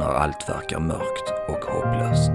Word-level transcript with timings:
när 0.00 0.14
allt 0.14 0.48
verkar 0.48 0.78
mörkt 0.78 1.32
och 1.48 1.64
hopplöst. 1.72 2.32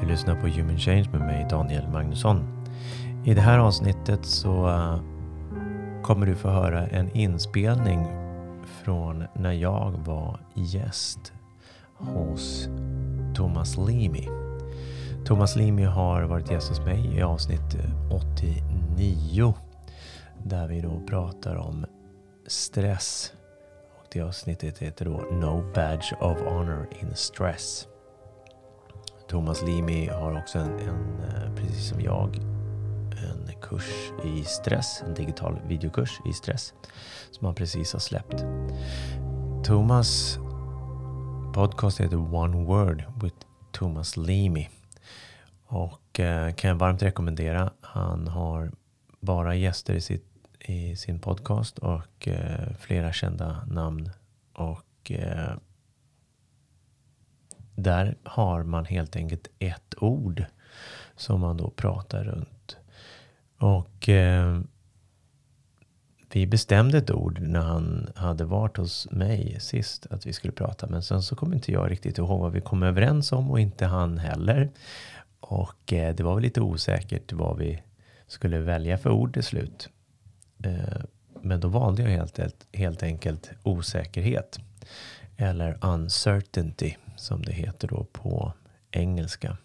Du 0.00 0.08
lyssnar 0.08 0.40
på 0.40 0.46
Human 0.48 0.78
Change 0.78 1.08
med 1.12 1.20
mig 1.20 1.46
Daniel 1.50 1.88
Magnusson. 1.88 2.66
I 3.24 3.34
det 3.34 3.40
här 3.40 3.58
avsnittet 3.58 4.24
så 4.24 4.68
eh, 4.68 5.00
kommer 6.02 6.26
du 6.26 6.34
få 6.34 6.48
höra 6.48 6.86
en 6.86 7.16
inspelning 7.16 8.06
från 8.84 9.24
när 9.34 9.52
jag 9.52 9.90
var 9.90 10.40
gäst 10.54 11.32
hos 11.98 12.68
Thomas 13.34 13.76
Limi. 13.76 14.28
Thomas 15.24 15.56
Limi 15.56 15.84
har 15.84 16.22
varit 16.22 16.50
gäst 16.50 16.68
hos 16.68 16.80
mig 16.80 17.16
i 17.16 17.22
avsnitt 17.22 17.74
eh, 17.74 18.16
89 18.96 19.54
där 20.44 20.68
vi 20.68 20.80
då 20.80 21.00
pratar 21.06 21.56
om 21.56 21.86
stress. 22.46 23.32
Och 23.98 24.06
det 24.12 24.20
avsnittet 24.20 24.78
heter 24.78 25.04
då 25.04 25.16
No 25.32 25.72
Badge 25.74 26.12
of 26.20 26.38
Honor 26.38 26.88
in 27.00 27.14
Stress. 27.14 27.86
Thomas 29.28 29.62
Limi 29.62 30.06
har 30.06 30.38
också 30.38 30.58
en, 30.58 30.78
en, 30.78 31.20
eh, 31.20 31.54
precis 31.54 31.88
som 31.88 32.00
jag, 32.00 32.36
en 33.22 33.60
kurs 33.60 34.12
i 34.24 34.44
stress, 34.44 35.02
en 35.06 35.14
digital 35.14 35.60
videokurs 35.66 36.20
i 36.26 36.32
stress 36.32 36.74
som 37.30 37.46
han 37.46 37.54
precis 37.54 37.92
har 37.92 38.00
släppt. 38.00 38.44
Thomas 39.64 40.38
podcast 41.54 42.00
heter 42.00 42.34
One 42.34 42.64
Word 42.64 43.04
with 43.22 43.36
Thomas 43.72 44.16
Limi 44.16 44.68
och 45.66 46.20
eh, 46.20 46.54
kan 46.54 46.68
jag 46.68 46.74
varmt 46.74 47.02
rekommendera. 47.02 47.70
Han 47.80 48.28
har 48.28 48.72
bara 49.20 49.54
gäster 49.54 49.94
i 49.94 50.00
sitt 50.00 50.29
i 50.60 50.96
sin 50.96 51.18
podcast 51.18 51.78
och 51.78 52.28
eh, 52.28 52.74
flera 52.78 53.12
kända 53.12 53.64
namn. 53.70 54.10
Och 54.52 55.10
eh, 55.10 55.54
där 57.74 58.18
har 58.22 58.62
man 58.62 58.84
helt 58.84 59.16
enkelt 59.16 59.48
ett 59.58 59.94
ord 59.98 60.44
som 61.16 61.40
man 61.40 61.56
då 61.56 61.70
pratar 61.70 62.24
runt. 62.24 62.76
Och 63.58 64.08
eh, 64.08 64.60
vi 66.32 66.46
bestämde 66.46 66.98
ett 66.98 67.10
ord 67.10 67.40
när 67.40 67.60
han 67.60 68.08
hade 68.16 68.44
varit 68.44 68.76
hos 68.76 69.10
mig 69.10 69.60
sist 69.60 70.06
att 70.10 70.26
vi 70.26 70.32
skulle 70.32 70.52
prata. 70.52 70.86
Men 70.86 71.02
sen 71.02 71.22
så 71.22 71.36
kommer 71.36 71.54
inte 71.54 71.72
jag 71.72 71.90
riktigt 71.90 72.18
ihåg 72.18 72.40
vad 72.40 72.52
vi 72.52 72.60
kom 72.60 72.82
överens 72.82 73.32
om 73.32 73.50
och 73.50 73.60
inte 73.60 73.86
han 73.86 74.18
heller. 74.18 74.70
Och 75.40 75.92
eh, 75.92 76.14
det 76.14 76.22
var 76.22 76.34
väl 76.34 76.42
lite 76.42 76.60
osäkert 76.60 77.32
vad 77.32 77.58
vi 77.58 77.82
skulle 78.26 78.60
välja 78.60 78.98
för 78.98 79.10
ord 79.10 79.32
till 79.34 79.42
slut. 79.42 79.88
Eh, 80.64 81.02
men 81.42 81.60
då 81.60 81.68
valde 81.68 82.02
jag 82.02 82.10
helt, 82.10 82.66
helt 82.72 83.02
enkelt 83.02 83.50
osäkerhet. 83.62 84.58
Eller 85.36 85.78
uncertainty 85.80 86.94
som 87.16 87.42
det 87.42 87.52
heter 87.52 87.88
då 87.88 88.04
på 88.12 88.52
engelska. 88.90 89.56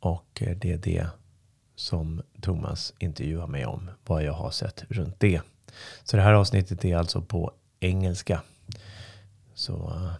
Och 0.00 0.42
eh, 0.42 0.56
det 0.56 0.72
är 0.72 0.78
det 0.78 1.06
som 1.76 2.22
Thomas 2.40 2.94
intervjuar 2.98 3.46
mig 3.46 3.66
om. 3.66 3.90
Vad 4.06 4.24
jag 4.24 4.32
har 4.32 4.50
sett 4.50 4.84
runt 4.88 5.20
det. 5.20 5.40
Så 6.04 6.16
det 6.16 6.22
här 6.22 6.32
avsnittet 6.32 6.84
är 6.84 6.96
alltså 6.96 7.22
på 7.22 7.52
engelska. 7.80 8.42
Så 9.54 9.72
eh, 9.74 10.12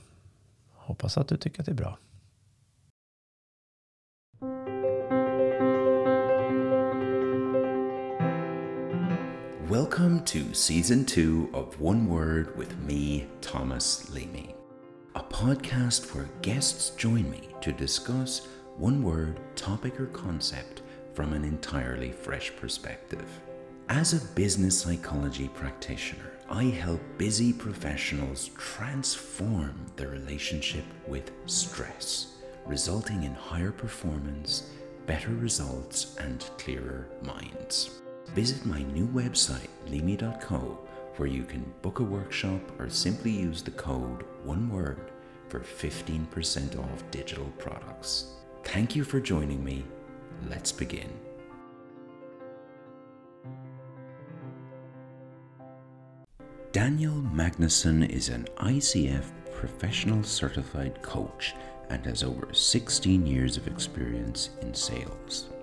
hoppas 0.73 1.19
att 1.19 1.29
du 1.29 1.37
tycker 1.37 1.61
att 1.61 1.67
det 1.67 1.73
är 1.73 1.77
bra. 1.77 1.99
Welcome 9.69 10.27
to 10.27 10.53
season 10.53 11.07
two 11.07 11.49
of 11.55 11.81
One 11.81 12.07
Word 12.07 12.55
with 12.55 12.79
me, 12.81 13.27
Thomas 13.41 14.11
Leamy, 14.11 14.55
a 15.15 15.23
podcast 15.23 16.15
where 16.15 16.29
guests 16.43 16.91
join 16.91 17.31
me 17.31 17.49
to 17.63 17.73
discuss 17.73 18.47
one 18.77 19.03
word, 19.03 19.41
topic, 19.57 19.99
or 19.99 20.09
concept 20.09 20.83
from 21.15 21.33
an 21.33 21.45
entirely 21.45 22.13
fresh 22.13 22.55
perspective. 22.57 23.25
As 23.89 24.13
a 24.13 24.35
business 24.35 24.79
psychology 24.79 25.49
practitioner, 25.49 26.33
I 26.51 26.65
help 26.65 27.01
busy 27.17 27.51
professionals 27.51 28.51
transform 28.59 29.87
their 29.97 30.11
relationship 30.11 30.85
with 31.09 31.31
stress, 31.47 32.35
resulting 32.67 33.23
in 33.23 33.35
higher 33.35 33.73
performance, 33.73 34.69
better 35.07 35.33
results, 35.33 36.17
and 36.19 36.45
clearer 36.59 37.09
minds 37.23 38.03
visit 38.29 38.65
my 38.67 38.83
new 38.83 39.07
website, 39.09 39.69
leamy.co, 39.89 40.79
where 41.17 41.29
you 41.29 41.45
can 41.45 41.73
book 41.83 42.01
a 42.01 42.03
workshop 42.03 42.61
or 42.79 42.89
simply 42.89 43.31
use 43.31 43.63
the 43.63 43.71
code 43.73 44.25
one 44.43 44.69
word 44.69 45.13
for 45.49 45.61
15% 45.61 46.79
off 46.79 47.11
digital 47.11 47.53
products. 47.59 48.35
Thank 48.65 48.97
you 48.97 49.05
for 49.05 49.21
joining 49.21 49.63
me. 49.63 49.85
Let's 50.49 50.73
begin. 50.73 51.11
Daniel 56.73 57.15
Magnusson 57.15 58.11
is 58.11 58.31
an 58.31 58.49
ICF 58.57 59.27
professional 59.53 60.25
certified 60.25 61.01
coach 61.03 61.55
and 61.89 62.05
has 62.05 62.25
over 62.25 62.53
16 62.53 63.25
years 63.25 63.57
of 63.57 63.69
experience 63.69 64.51
in 64.61 64.75
sales. 64.75 65.54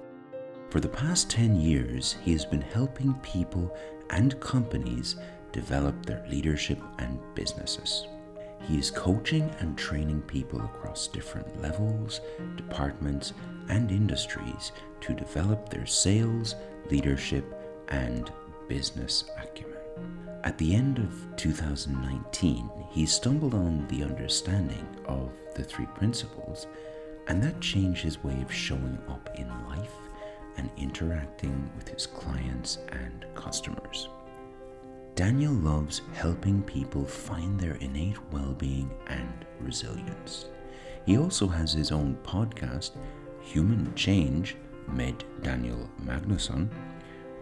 For 0.72 0.80
the 0.80 0.88
past 0.88 1.30
10 1.30 1.58
years, 1.58 2.16
he 2.24 2.32
has 2.32 2.46
been 2.46 2.62
helping 2.62 3.14
people 3.16 3.76
and 4.10 4.40
companies 4.40 5.18
develop 5.52 6.06
their 6.06 6.26
leadership 6.30 6.80
and 6.98 7.20
businesses. 7.36 8.08
He 8.62 8.80
is 8.80 8.90
coaching 8.90 9.54
and 9.60 9.78
training 9.78 10.22
people 10.22 10.62
across 10.62 11.10
different 11.10 11.62
levels, 11.62 12.22
departments, 12.56 13.34
and 13.68 13.92
industries 13.92 14.72
to 15.02 15.14
develop 15.14 15.68
their 15.68 15.86
sales, 15.86 16.56
leadership, 16.90 17.54
and 17.90 18.32
business 18.70 19.26
acumen. 19.38 19.76
At 20.46 20.58
the 20.58 20.74
end 20.74 21.00
of 21.00 21.36
2019, 21.36 22.72
he 22.92 23.06
stumbled 23.06 23.56
on 23.56 23.86
the 23.90 24.06
understanding 24.06 24.88
of 25.06 25.34
the 25.54 25.66
three 25.66 25.88
principles, 25.88 26.68
and 27.28 27.44
that 27.44 27.60
changed 27.60 28.04
his 28.04 28.24
way 28.24 28.42
of 28.42 28.54
showing 28.54 28.98
up 29.10 29.30
in 29.36 29.50
life 29.68 29.92
and 30.58 30.70
interacting 30.78 31.70
with 31.76 31.88
his 31.88 32.06
clients 32.06 32.80
and 32.92 33.26
customers. 33.36 34.10
Daniel 35.16 35.54
loves 35.54 36.02
helping 36.14 36.64
people 36.64 37.06
find 37.06 37.60
their 37.60 37.76
innate 37.76 38.18
well 38.32 38.54
being 38.54 38.90
and 39.08 39.46
resilience. 39.60 40.46
He 41.06 41.18
also 41.18 41.48
has 41.48 41.74
his 41.74 41.92
own 41.92 42.18
podcast, 42.24 42.92
Human 43.42 43.94
Change, 43.96 44.56
med 44.88 45.24
Daniel 45.42 45.90
Magnusson, 46.04 46.70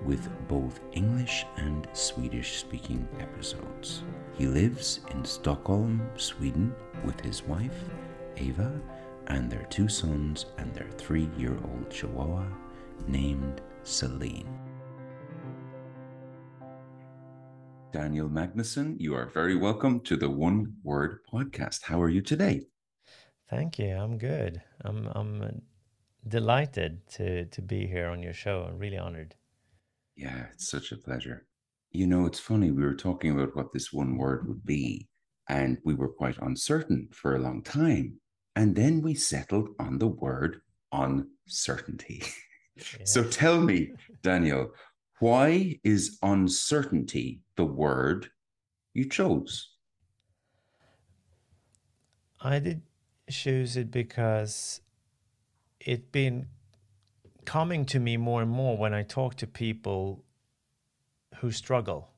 with 0.05 0.29
both 0.47 0.79
English 0.93 1.45
and 1.57 1.87
Swedish 1.93 2.57
speaking 2.57 3.07
episodes. 3.19 4.03
He 4.33 4.47
lives 4.47 5.01
in 5.11 5.25
Stockholm, 5.25 6.01
Sweden, 6.15 6.73
with 7.05 7.19
his 7.19 7.43
wife, 7.43 7.83
Eva, 8.37 8.79
and 9.27 9.51
their 9.51 9.65
two 9.69 9.87
sons 9.87 10.45
and 10.57 10.73
their 10.73 10.89
three 10.97 11.29
year 11.37 11.57
old 11.63 11.89
Chihuahua, 11.89 12.45
named 13.07 13.61
Celine. 13.83 14.59
Daniel 17.91 18.29
Magnusson, 18.29 18.95
you 18.99 19.15
are 19.15 19.25
very 19.25 19.55
welcome 19.55 19.99
to 20.01 20.15
the 20.15 20.29
One 20.29 20.73
Word 20.83 21.19
podcast. 21.33 21.83
How 21.83 22.01
are 22.01 22.09
you 22.09 22.21
today? 22.21 22.61
Thank 23.49 23.79
you. 23.79 23.95
I'm 23.95 24.17
good. 24.17 24.61
I'm 24.81 25.07
I'm 25.15 25.61
delighted 26.27 27.07
to 27.13 27.45
to 27.45 27.61
be 27.61 27.87
here 27.87 28.09
on 28.09 28.21
your 28.21 28.33
show. 28.33 28.67
I'm 28.67 28.77
really 28.77 28.99
honored. 28.99 29.35
Yeah, 30.15 30.45
it's 30.53 30.69
such 30.69 30.91
a 30.91 30.97
pleasure. 30.97 31.47
You 31.91 32.05
know, 32.05 32.27
it's 32.27 32.39
funny. 32.39 32.69
We 32.69 32.83
were 32.83 32.93
talking 32.93 33.31
about 33.31 33.55
what 33.55 33.73
this 33.73 33.91
one 33.91 34.17
word 34.17 34.47
would 34.47 34.63
be, 34.65 35.07
and 35.47 35.79
we 35.83 35.95
were 35.95 36.09
quite 36.09 36.37
uncertain 36.37 37.09
for 37.11 37.35
a 37.35 37.39
long 37.39 37.63
time. 37.63 38.19
And 38.55 38.75
then 38.75 39.01
we 39.01 39.15
settled 39.15 39.69
on 39.79 39.97
the 39.97 40.07
word 40.07 40.61
uncertainty. 40.91 42.21
So 43.03 43.23
tell 43.23 43.61
me, 43.61 43.91
Daniel, 44.21 44.71
Why 45.19 45.79
is 45.83 46.17
uncertainty 46.21 47.41
the 47.57 47.65
word 47.65 48.29
you 48.93 49.09
chose? 49.09 49.71
I 52.41 52.59
did 52.59 52.81
choose 53.29 53.75
it 53.75 53.91
because 53.91 54.79
it 55.79 56.11
been 56.11 56.47
coming 57.45 57.85
to 57.85 57.99
me 57.99 58.15
more 58.15 58.41
and 58.41 58.51
more 58.51 58.77
when 58.77 58.93
I 58.93 59.03
talk 59.03 59.35
to 59.35 59.47
people 59.47 60.23
who 61.37 61.51
struggle 61.51 62.11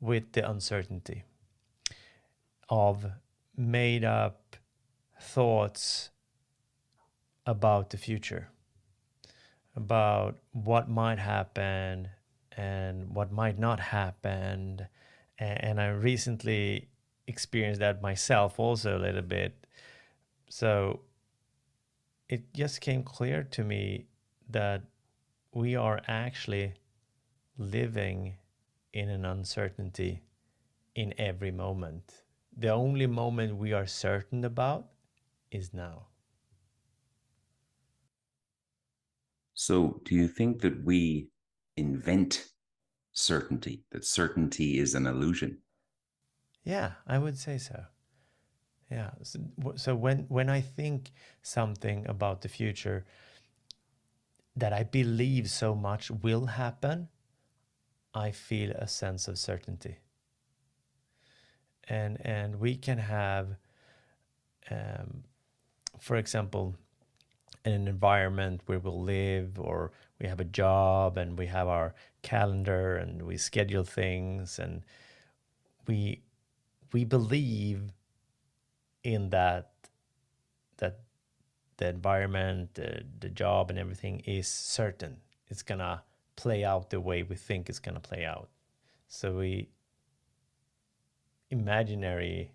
with 0.00 0.32
the 0.32 0.48
uncertainty 0.48 1.24
of 2.68 3.06
made 3.56 4.04
up 4.04 4.56
thoughts 5.20 6.10
about 7.46 7.90
the 7.90 7.96
future, 7.96 8.48
about 9.74 10.38
what 10.52 10.88
might 10.88 11.18
happen 11.18 12.08
and 12.56 13.08
what 13.14 13.32
might 13.32 13.58
not 13.58 13.80
happen. 13.80 14.86
And 15.38 15.80
I 15.80 15.88
recently 15.88 16.88
experienced 17.26 17.80
that 17.80 18.02
myself 18.02 18.60
also 18.60 18.98
a 18.98 19.00
little 19.00 19.22
bit. 19.22 19.66
So 20.48 21.00
it 22.28 22.52
just 22.54 22.80
came 22.80 23.02
clear 23.02 23.42
to 23.42 23.64
me 23.64 24.06
that 24.50 24.82
we 25.52 25.76
are 25.76 26.00
actually 26.06 26.74
living 27.58 28.34
in 28.92 29.08
an 29.08 29.24
uncertainty 29.24 30.22
in 30.94 31.14
every 31.18 31.50
moment. 31.50 32.22
The 32.56 32.68
only 32.68 33.06
moment 33.06 33.56
we 33.56 33.72
are 33.72 33.86
certain 33.86 34.44
about 34.44 34.88
is 35.50 35.72
now. 35.72 36.08
So, 39.62 40.00
do 40.02 40.16
you 40.16 40.26
think 40.26 40.60
that 40.62 40.84
we 40.84 41.28
invent 41.76 42.48
certainty, 43.12 43.84
that 43.92 44.04
certainty 44.04 44.80
is 44.80 44.96
an 44.96 45.06
illusion? 45.06 45.58
Yeah, 46.64 46.94
I 47.06 47.18
would 47.18 47.38
say 47.38 47.58
so. 47.58 47.84
Yeah. 48.90 49.10
So, 49.22 49.38
so 49.76 49.94
when 49.94 50.26
when 50.28 50.50
I 50.50 50.60
think 50.60 51.12
something 51.42 52.08
about 52.08 52.40
the 52.40 52.48
future 52.48 53.04
that 54.56 54.72
I 54.72 54.82
believe 54.82 55.48
so 55.48 55.76
much 55.76 56.10
will 56.10 56.46
happen, 56.46 57.08
I 58.12 58.32
feel 58.32 58.72
a 58.72 58.88
sense 58.88 59.28
of 59.28 59.38
certainty. 59.38 59.98
And 61.88 62.18
and 62.26 62.56
we 62.56 62.74
can 62.76 62.98
have, 62.98 63.46
um, 64.70 65.22
for 66.00 66.16
example, 66.16 66.74
an 67.64 67.86
environment 67.88 68.60
where 68.66 68.78
we'll 68.78 69.02
live, 69.02 69.58
or 69.58 69.92
we 70.20 70.26
have 70.26 70.40
a 70.40 70.44
job, 70.44 71.16
and 71.18 71.38
we 71.38 71.46
have 71.46 71.68
our 71.68 71.94
calendar, 72.22 72.96
and 72.96 73.22
we 73.22 73.36
schedule 73.36 73.84
things, 73.84 74.58
and 74.58 74.82
we 75.86 76.22
we 76.92 77.04
believe 77.04 77.92
in 79.04 79.30
that 79.30 79.70
that 80.78 81.00
the 81.76 81.88
environment, 81.88 82.74
the, 82.74 83.02
the 83.20 83.28
job, 83.28 83.70
and 83.70 83.78
everything 83.78 84.20
is 84.20 84.48
certain. 84.48 85.16
It's 85.48 85.62
gonna 85.62 86.02
play 86.36 86.64
out 86.64 86.90
the 86.90 87.00
way 87.00 87.22
we 87.22 87.36
think 87.36 87.68
it's 87.68 87.78
gonna 87.78 88.00
play 88.00 88.24
out. 88.24 88.48
So 89.08 89.38
we 89.38 89.68
imaginary, 91.50 92.52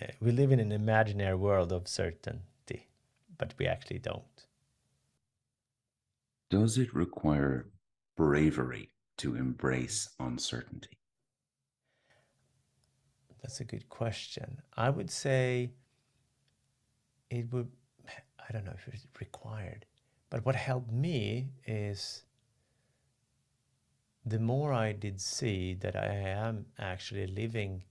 uh, 0.00 0.06
we 0.20 0.30
live 0.32 0.52
in 0.52 0.60
an 0.60 0.72
imaginary 0.72 1.34
world 1.36 1.72
of 1.72 1.88
certainty, 1.88 2.38
but 3.38 3.54
we 3.58 3.66
actually 3.66 3.98
don't. 3.98 4.46
Does 6.50 6.78
it 6.78 6.94
require 6.94 7.70
bravery 8.16 8.90
to 9.18 9.36
embrace 9.36 10.10
uncertainty? 10.20 10.98
That's 13.42 13.60
a 13.60 13.64
good 13.64 13.88
question. 13.88 14.60
I 14.76 14.90
would 14.90 15.10
say 15.10 15.70
it 17.30 17.52
would, 17.52 17.70
I 18.06 18.52
don't 18.52 18.64
know 18.64 18.74
if 18.76 18.92
it's 18.92 19.06
required, 19.18 19.86
but 20.30 20.44
what 20.44 20.54
helped 20.54 20.92
me 20.92 21.48
is 21.66 22.22
the 24.24 24.38
more 24.38 24.72
I 24.72 24.92
did 24.92 25.20
see 25.20 25.74
that 25.74 25.96
I 25.96 26.06
am 26.06 26.66
actually 26.78 27.26
living 27.26 27.82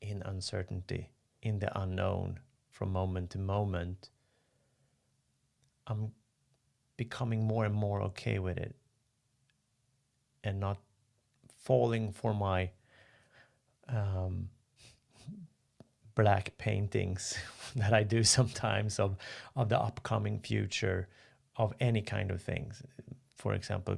in 0.00 0.20
uncertainty, 0.22 1.10
in 1.40 1.58
the 1.60 1.80
unknown 1.80 2.40
from 2.70 2.92
moment 2.92 3.30
to 3.30 3.38
moment, 3.38 4.10
I'm 5.86 6.12
becoming 6.96 7.46
more 7.46 7.64
and 7.64 7.74
more 7.74 8.02
okay 8.02 8.38
with 8.38 8.58
it 8.58 8.74
and 10.42 10.60
not 10.60 10.78
falling 11.56 12.12
for 12.12 12.34
my 12.34 12.70
um, 13.88 14.48
black 16.14 16.56
paintings 16.58 17.36
that 17.76 17.92
I 17.92 18.02
do 18.02 18.22
sometimes 18.38 18.98
of 18.98 19.16
of 19.56 19.68
the 19.68 19.80
upcoming 19.80 20.38
future 20.40 21.08
of 21.56 21.72
any 21.80 22.02
kind 22.02 22.30
of 22.30 22.42
things. 22.42 22.82
For 23.36 23.54
example, 23.54 23.96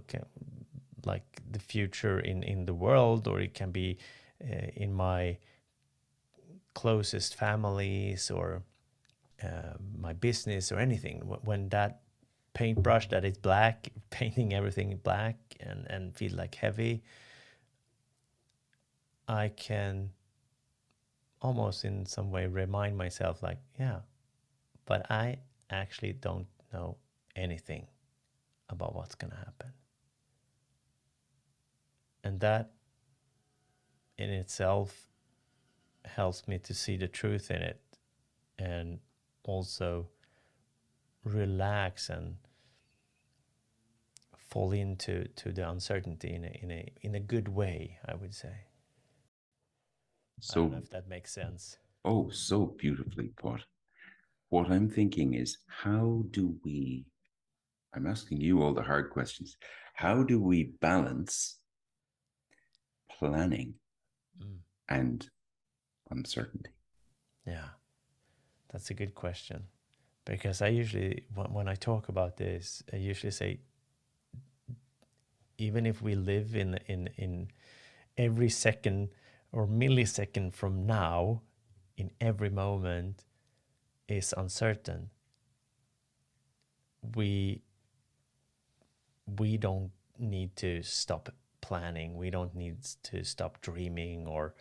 like 1.04 1.42
the 1.50 1.58
future 1.58 2.18
in 2.20 2.42
in 2.42 2.66
the 2.66 2.74
world, 2.74 3.28
or 3.28 3.40
it 3.40 3.54
can 3.54 3.70
be 3.70 3.98
uh, 4.42 4.68
in 4.74 4.92
my 4.92 5.38
closest 6.74 7.34
families 7.34 8.30
or 8.30 8.62
uh, 9.42 9.74
my 9.98 10.12
business 10.12 10.72
or 10.72 10.78
anything. 10.78 11.20
When 11.44 11.68
that 11.70 12.00
paintbrush 12.54 13.08
that 13.08 13.24
is 13.24 13.36
black, 13.36 13.88
painting 14.10 14.54
everything 14.54 14.98
black 15.02 15.36
and 15.60 15.86
and 15.90 16.14
feel 16.14 16.34
like 16.34 16.54
heavy 16.54 17.02
I 19.28 19.48
can 19.48 20.10
almost 21.42 21.84
in 21.84 22.06
some 22.06 22.30
way 22.30 22.46
remind 22.46 22.96
myself, 22.96 23.42
like, 23.42 23.58
yeah, 23.78 24.00
but 24.84 25.10
I 25.10 25.38
actually 25.70 26.12
don't 26.12 26.46
know 26.72 26.96
anything 27.34 27.86
about 28.68 28.94
what's 28.94 29.14
going 29.14 29.32
to 29.32 29.36
happen. 29.36 29.72
And 32.24 32.40
that 32.40 32.72
in 34.18 34.30
itself 34.30 35.06
helps 36.04 36.46
me 36.48 36.58
to 36.58 36.74
see 36.74 36.96
the 36.96 37.08
truth 37.08 37.50
in 37.50 37.62
it 37.62 37.80
and 38.58 38.98
also 39.46 40.08
relax 41.24 42.08
and 42.08 42.36
fall 44.36 44.72
into 44.72 45.26
to 45.36 45.52
the 45.52 45.68
uncertainty 45.68 46.32
in 46.32 46.44
a, 46.44 46.58
in 46.62 46.70
a 46.70 46.92
in 47.02 47.14
a 47.14 47.20
good 47.20 47.48
way 47.48 47.98
i 48.06 48.14
would 48.14 48.34
say 48.34 48.66
so, 50.40 50.60
I 50.60 50.64
don't 50.64 50.72
know 50.72 50.78
if 50.78 50.90
that 50.90 51.08
makes 51.08 51.32
sense. 51.32 51.78
Oh, 52.04 52.28
so 52.30 52.66
beautifully 52.78 53.30
put. 53.36 53.64
What 54.50 54.70
I'm 54.70 54.88
thinking 54.88 55.34
is, 55.34 55.58
how 55.66 56.24
do 56.30 56.56
we? 56.64 57.06
I'm 57.94 58.06
asking 58.06 58.40
you 58.40 58.62
all 58.62 58.74
the 58.74 58.82
hard 58.82 59.10
questions. 59.10 59.56
How 59.94 60.22
do 60.22 60.40
we 60.40 60.74
balance 60.80 61.58
planning 63.10 63.74
mm. 64.40 64.58
and 64.88 65.26
uncertainty? 66.10 66.70
Yeah, 67.46 67.68
that's 68.68 68.90
a 68.90 68.94
good 68.94 69.14
question. 69.14 69.64
Because 70.24 70.60
I 70.60 70.68
usually, 70.68 71.24
when 71.34 71.68
I 71.68 71.76
talk 71.76 72.08
about 72.08 72.36
this, 72.36 72.82
I 72.92 72.96
usually 72.96 73.30
say, 73.30 73.60
even 75.58 75.86
if 75.86 76.02
we 76.02 76.14
live 76.14 76.54
in 76.54 76.78
in 76.86 77.08
in 77.16 77.48
every 78.16 78.48
second 78.48 79.08
or 79.52 79.66
millisecond 79.66 80.52
from 80.52 80.86
now 80.86 81.42
in 81.96 82.10
every 82.20 82.50
moment 82.50 83.24
is 84.08 84.34
uncertain 84.36 85.10
we 87.14 87.62
we 89.38 89.56
don't 89.56 89.90
need 90.18 90.54
to 90.56 90.82
stop 90.82 91.28
planning 91.60 92.16
we 92.16 92.30
don't 92.30 92.54
need 92.54 92.76
to 93.02 93.24
stop 93.24 93.60
dreaming 93.60 94.26
or 94.26 94.54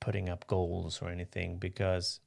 putting 0.00 0.28
up 0.28 0.46
goals 0.46 1.00
or 1.02 1.08
anything 1.08 1.58
because 1.58 2.20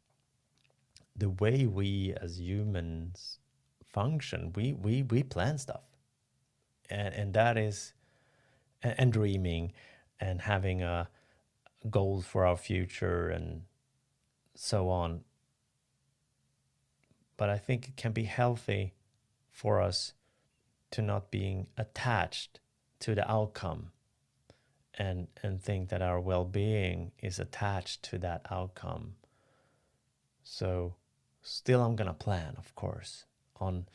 the 1.16 1.30
way 1.30 1.66
we 1.66 2.14
as 2.22 2.40
humans 2.40 3.40
function 3.86 4.52
we 4.56 4.74
we 4.74 5.02
we 5.04 5.24
plan 5.24 5.58
stuff 5.58 5.84
and 6.90 7.14
and 7.14 7.34
that 7.34 7.58
is 7.58 7.94
and, 8.84 8.96
and 8.98 9.14
dreaming 9.14 9.72
and 10.20 10.42
having 10.42 10.82
a 10.82 11.08
goals 11.90 12.26
for 12.26 12.46
our 12.46 12.58
future 12.58 13.30
and 13.30 13.64
so 14.56 14.90
on. 14.90 15.22
But 17.38 17.50
I 17.50 17.58
think 17.58 17.88
it 17.90 17.98
can 17.98 18.14
be 18.14 18.24
healthy 18.24 18.94
for 19.52 19.82
us 19.82 20.14
to 20.92 21.02
not 21.02 21.32
being 21.32 21.68
attached 21.78 22.60
to 23.00 23.14
the 23.16 23.30
outcome 23.30 23.92
and 24.98 25.28
and 25.44 25.62
think 25.62 25.90
that 25.90 26.02
our 26.02 26.20
well-being 26.20 27.12
is 27.22 27.40
attached 27.40 28.04
to 28.04 28.18
that 28.20 28.46
outcome. 28.50 29.16
So 30.44 30.96
still 31.46 31.82
I'm 31.84 31.96
to 31.96 32.14
plan, 32.14 32.56
of 32.58 32.75
course, 32.75 33.25
on 33.60 33.86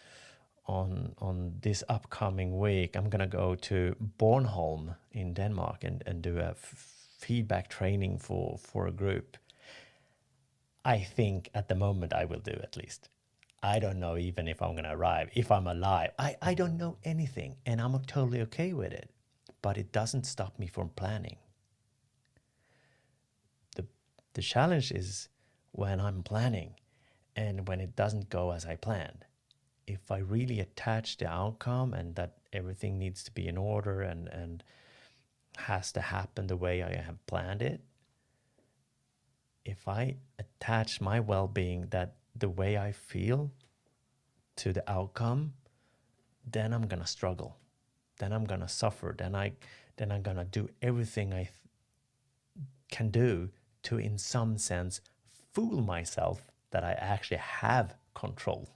on 0.67 1.15
on 1.19 1.55
this 1.63 1.83
upcoming 1.89 2.59
week, 2.59 2.97
I'm 2.97 3.11
gonna 3.11 3.27
go 3.27 3.57
to 3.57 3.97
Bornholm 4.19 4.97
in 5.13 5.35
Denmark 5.35 5.85
and 5.85 6.03
and 6.07 6.23
do 6.23 6.39
a 6.39 6.55
feedback 6.55 7.69
training 7.69 8.19
for 8.19 8.57
for 8.59 8.87
a 8.87 8.93
group. 8.93 9.37
I 10.85 11.01
think 11.01 11.51
at 11.53 11.69
the 11.69 11.75
moment 11.75 12.13
I 12.13 12.25
will 12.25 12.41
do 12.41 12.53
at 12.63 12.77
least. 12.77 13.09
I 13.63 13.79
don't 13.79 14.01
know 14.01 14.17
even 14.17 14.49
if 14.49 14.63
I'm 14.63 14.75
gonna 14.75 14.97
arrive, 14.97 15.29
if 15.35 15.51
I'm 15.51 15.67
alive. 15.67 16.13
I, 16.19 16.37
I 16.41 16.55
don't 16.55 16.79
know 16.79 16.97
anything 17.05 17.57
and 17.67 17.81
I'm 17.81 17.99
totally 18.07 18.41
okay 18.43 18.73
with 18.73 18.93
it. 18.93 19.11
But 19.61 19.77
it 19.77 19.93
doesn't 19.93 20.25
stop 20.25 20.59
me 20.59 20.67
from 20.67 20.89
planning. 20.91 21.37
The 23.77 23.85
the 24.33 24.43
challenge 24.43 24.93
is 24.93 25.29
when 25.73 26.01
I'm 26.01 26.23
planning 26.23 26.80
and 27.41 27.69
when 27.69 27.81
it 27.81 27.97
doesn't 27.97 28.29
go 28.31 28.53
as 28.53 28.67
I 28.67 28.77
planned 28.77 29.25
if 29.93 30.11
I 30.11 30.19
really 30.19 30.61
attach 30.61 31.17
the 31.17 31.27
outcome 31.27 31.95
and 31.95 32.15
that 32.15 32.37
everything 32.53 32.99
needs 32.99 33.23
to 33.25 33.31
be 33.33 33.49
in 33.49 33.57
order 33.57 34.03
and, 34.03 34.29
and 34.29 34.63
has 35.57 35.93
to 35.93 36.01
happen 36.01 36.47
the 36.47 36.57
way 36.57 36.83
I 36.83 36.95
have 36.95 37.25
planned 37.27 37.63
it, 37.63 37.81
if 39.65 39.89
I 39.89 40.17
attach 40.39 41.01
my 41.01 41.21
well 41.21 41.49
being 41.49 41.89
that 41.91 42.15
the 42.37 42.49
way 42.49 42.79
I 42.79 42.93
feel 42.93 43.51
to 44.57 44.73
the 44.73 44.89
outcome, 44.91 45.55
then 46.49 46.73
I'm 46.73 46.87
gonna 46.87 47.07
struggle. 47.07 47.57
Then 48.19 48.33
I'm 48.33 48.45
gonna 48.45 48.69
suffer. 48.69 49.15
Then 49.17 49.35
I 49.35 49.53
then 49.97 50.13
I'm 50.13 50.23
gonna 50.23 50.45
do 50.45 50.69
everything 50.81 51.33
I 51.33 51.45
th- 51.45 51.53
can 52.91 53.11
do 53.11 53.51
to, 53.85 53.99
in 53.99 54.19
some 54.19 54.57
sense, 54.57 55.01
fool 55.53 55.81
myself 55.83 56.50
that 56.71 56.85
I 56.85 56.93
actually 56.93 57.39
have 57.39 57.95
control. 58.15 58.69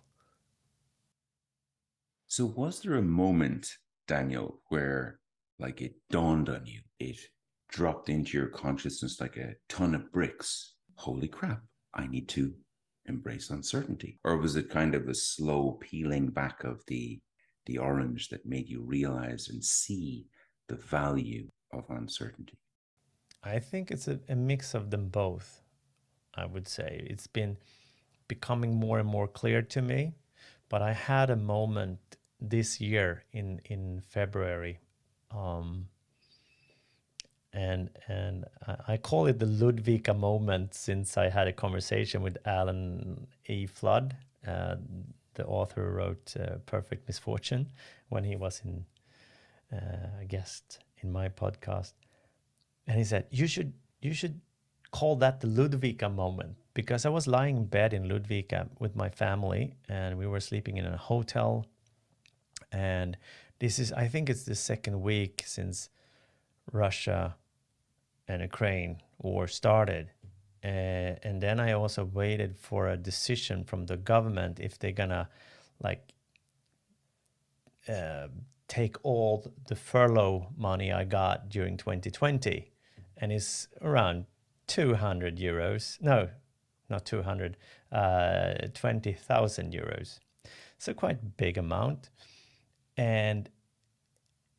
So, 2.27 2.47
was 2.47 2.81
there 2.81 2.95
a 2.95 3.03
moment, 3.03 3.77
Daniel, 4.09 4.61
where 4.69 5.21
like 5.59 5.81
it 5.81 5.95
dawned 6.11 6.49
on 6.49 6.67
you, 6.67 6.81
it 6.99 7.19
dropped 7.69 8.09
into 8.09 8.37
your 8.37 8.49
consciousness 8.49 9.21
like 9.21 9.37
a 9.37 9.55
ton 9.69 9.95
of 9.95 10.11
bricks? 10.13 10.75
Holy 10.97 11.29
crap, 11.29 11.63
I 11.95 12.07
need 12.07 12.29
to 12.31 12.55
embrace 13.07 13.51
uncertainty. 13.51 14.19
Or 14.25 14.37
was 14.37 14.57
it 14.57 14.71
kind 14.71 14.95
of 14.95 15.09
a 15.09 15.15
slow 15.15 15.79
peeling 15.81 16.29
back 16.29 16.65
of 16.65 16.83
the 16.87 17.21
the 17.67 17.79
orange 17.79 18.29
that 18.29 18.45
made 18.45 18.69
you 18.69 18.83
realize 18.83 19.49
and 19.49 19.65
see 19.65 20.27
the 20.69 20.77
value 20.77 21.49
of 21.73 21.85
uncertainty? 21.89 22.59
I 23.43 23.59
think 23.59 23.91
it's 23.91 24.09
a, 24.09 24.21
a 24.29 24.35
mix 24.35 24.75
of 24.75 24.91
them 24.91 25.09
both. 25.09 25.63
I 26.35 26.47
would 26.47 26.67
say 26.67 27.07
it's 27.09 27.27
been 27.27 27.57
becoming 28.29 28.75
more 28.75 28.99
and 28.99 29.09
more 29.09 29.29
clear 29.29 29.63
to 29.63 29.83
me. 29.83 30.15
But 30.69 30.83
I 30.83 30.93
had 30.93 31.31
a 31.31 31.37
moment 31.37 31.99
this 32.41 32.81
year 32.81 33.25
in 33.33 33.61
in 33.67 34.01
February, 34.01 34.81
um, 35.31 35.89
and 37.53 37.91
and 38.09 38.45
I 38.89 38.97
call 38.97 39.27
it 39.27 39.39
the 39.39 39.47
Ludvika 39.47 40.17
moment 40.17 40.75
since 40.75 41.17
I 41.17 41.29
had 41.29 41.47
a 41.49 41.53
conversation 41.53 42.23
with 42.23 42.37
Alan 42.45 43.27
E. 43.47 43.67
Flood, 43.67 44.17
uh, 44.47 44.77
the 45.35 45.47
author 45.47 45.85
who 45.85 45.91
wrote 45.91 46.35
uh, 46.37 46.57
Perfect 46.67 47.07
Misfortune, 47.07 47.69
when 48.09 48.25
he 48.25 48.37
was 48.37 48.63
in 48.65 48.85
uh, 49.73 50.23
a 50.23 50.25
guest 50.25 50.81
in 51.03 51.13
my 51.13 51.29
podcast, 51.29 51.93
and 52.87 52.99
he 52.99 53.05
said 53.05 53.27
you 53.31 53.47
should 53.47 53.73
you 54.01 54.13
should 54.13 54.41
call 54.91 55.17
that 55.17 55.41
the 55.41 55.49
Ludvika 55.49 56.13
moment 56.13 56.57
because 56.75 57.07
I 57.07 57.09
was 57.09 57.27
lying 57.27 57.57
in 57.57 57.65
bed 57.67 57.95
in 57.95 58.05
Ludvika 58.09 58.69
with 58.79 58.97
my 58.97 59.09
family 59.09 59.75
and 59.89 60.19
we 60.19 60.27
were 60.27 60.41
sleeping 60.41 60.77
in 60.77 60.85
a 60.87 60.97
hotel 60.97 61.67
and 62.73 63.17
this 63.61 63.79
is, 63.79 63.93
I 63.93 64.09
think 64.09 64.29
it's 64.29 64.43
the 64.43 64.57
second 64.57 65.01
week 65.01 65.45
since 65.47 65.89
Russia 66.73 67.37
and 68.27 68.43
Ukraine 68.43 69.01
war 69.19 69.47
started. 69.47 70.11
Uh, 70.65 71.17
and 71.23 71.41
then 71.41 71.61
I 71.61 71.73
also 71.73 72.05
waited 72.05 72.57
for 72.57 72.89
a 72.89 72.97
decision 72.97 73.65
from 73.65 73.87
the 73.87 73.97
government 73.97 74.59
if 74.61 74.79
they're 74.79 74.93
gonna 74.93 75.29
like 75.83 76.15
uh, 77.89 78.29
take 78.67 78.97
all 79.03 79.53
the 79.69 79.77
furlough 79.77 80.49
money 80.57 80.91
I 80.91 81.05
got 81.05 81.51
during 81.51 81.77
2020, 81.77 82.71
and 83.19 83.31
it's 83.31 83.69
around 83.83 84.25
200 84.69 85.37
euros. 85.37 86.01
No, 86.01 86.31
not 86.95 87.05
200, 87.05 87.57
uh, 87.93 88.55
20,000 88.73 89.73
euros. 89.73 90.21
So 90.79 90.95
quite 90.95 91.37
big 91.37 91.59
amount 91.59 92.11
and 92.97 93.49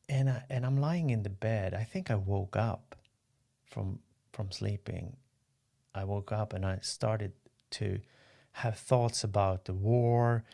and 0.08 0.30
I, 0.30 0.42
and 0.50 0.64
I'm 0.64 0.76
lying 0.76 1.10
in 1.10 1.22
the 1.24 1.30
bed. 1.30 1.74
I 1.74 1.82
think 1.82 2.10
I 2.10 2.14
woke 2.14 2.56
up 2.56 2.96
from 3.64 3.98
from 4.32 4.50
sleeping. 4.52 5.16
I 5.94 6.04
woke 6.04 6.32
up 6.32 6.52
and 6.52 6.64
I 6.64 6.78
started 6.82 7.32
to 7.72 8.00
have 8.52 8.78
thoughts 8.78 9.24
about 9.24 9.64
the 9.64 9.74
war. 9.74 10.44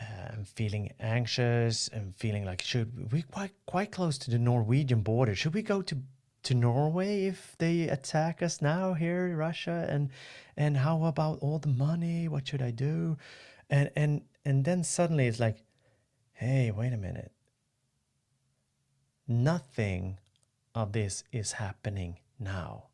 I'm 0.00 0.44
feeling 0.44 0.92
anxious 1.00 1.88
and 1.88 2.14
feeling 2.16 2.44
like 2.44 2.62
should 2.62 3.12
we 3.12 3.22
quite 3.22 3.52
quite 3.66 3.90
close 3.90 4.18
to 4.18 4.30
the 4.30 4.38
Norwegian 4.38 5.00
border? 5.00 5.34
Should 5.34 5.54
we 5.54 5.62
go 5.62 5.82
to 5.82 5.96
to 6.44 6.54
Norway 6.54 7.26
if 7.26 7.56
they 7.58 7.88
attack 7.88 8.42
us 8.42 8.62
now 8.62 8.94
here, 8.94 9.26
in 9.26 9.36
Russia? 9.36 9.86
And 9.88 10.10
and 10.56 10.76
how 10.76 11.04
about 11.04 11.38
all 11.40 11.58
the 11.58 11.68
money? 11.68 12.28
What 12.28 12.48
should 12.48 12.62
I 12.62 12.70
do? 12.70 13.16
And 13.70 13.90
and 13.96 14.22
and 14.44 14.64
then 14.64 14.84
suddenly 14.84 15.26
it's 15.26 15.40
like 15.40 15.64
hey, 16.38 16.70
wait 16.70 16.92
a 16.92 16.96
minute. 16.96 17.32
Nothing 19.26 20.18
of 20.72 20.92
this 20.92 21.24
is 21.32 21.52
happening 21.52 22.18
now. 22.38 22.84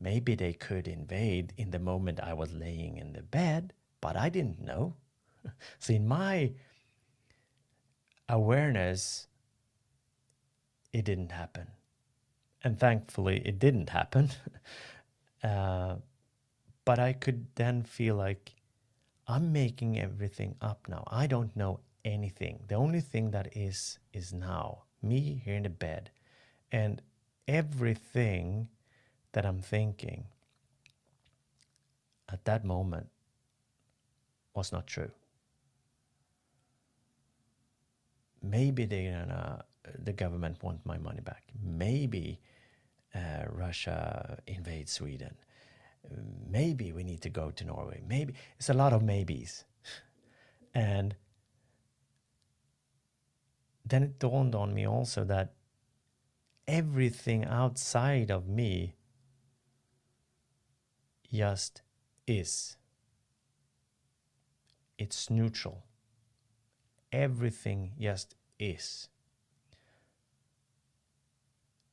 Maybe 0.00 0.36
they 0.36 0.52
could 0.52 0.86
invade 0.86 1.52
in 1.56 1.72
the 1.72 1.80
moment 1.80 2.20
I 2.20 2.32
was 2.32 2.52
laying 2.52 2.98
in 2.98 3.12
the 3.12 3.22
bed, 3.22 3.72
but 4.00 4.16
I 4.16 4.28
didn't 4.28 4.60
know. 4.60 4.94
so, 5.78 5.92
in 5.92 6.06
my 6.06 6.52
awareness, 8.28 9.26
it 10.92 11.04
didn't 11.04 11.32
happen. 11.32 11.66
And 12.62 12.78
thankfully, 12.78 13.42
it 13.44 13.58
didn't 13.58 13.90
happen. 13.90 14.30
uh, 15.42 15.96
but 16.84 16.98
I 16.98 17.12
could 17.12 17.46
then 17.54 17.82
feel 17.82 18.16
like 18.16 18.52
I'm 19.26 19.52
making 19.52 19.98
everything 19.98 20.56
up 20.60 20.88
now. 20.88 21.04
I 21.06 21.26
don't 21.26 21.54
know 21.56 21.80
anything. 22.04 22.60
The 22.68 22.74
only 22.74 23.00
thing 23.00 23.30
that 23.30 23.56
is 23.56 23.98
is 24.12 24.32
now. 24.32 24.82
Me 25.02 25.40
here 25.44 25.54
in 25.54 25.62
the 25.62 25.70
bed. 25.70 26.10
And 26.72 27.00
everything 27.48 28.68
that 29.32 29.46
I'm 29.46 29.60
thinking 29.60 30.24
at 32.30 32.44
that 32.44 32.64
moment 32.64 33.08
was 34.54 34.72
not 34.72 34.86
true. 34.86 35.10
Maybe 38.42 38.84
they 38.84 39.14
the 39.98 40.12
government 40.12 40.62
want 40.62 40.84
my 40.84 40.98
money 40.98 41.20
back. 41.20 41.44
Maybe 41.62 42.40
uh, 43.14 43.44
Russia 43.48 44.38
invades 44.46 44.92
Sweden. 44.92 45.34
Maybe 46.48 46.92
we 46.92 47.04
need 47.04 47.20
to 47.22 47.30
go 47.30 47.50
to 47.50 47.64
Norway. 47.64 48.02
Maybe 48.06 48.34
it's 48.56 48.70
a 48.70 48.74
lot 48.74 48.92
of 48.92 49.02
maybes, 49.02 49.64
and 50.74 51.14
then 53.84 54.02
it 54.02 54.18
dawned 54.18 54.54
on 54.54 54.74
me 54.74 54.86
also 54.86 55.24
that 55.24 55.52
everything 56.66 57.44
outside 57.44 58.30
of 58.30 58.48
me 58.48 58.94
just 61.32 61.82
is. 62.26 62.76
It's 64.98 65.30
neutral. 65.30 65.84
Everything 67.12 67.92
just 67.98 68.34
is. 68.58 69.08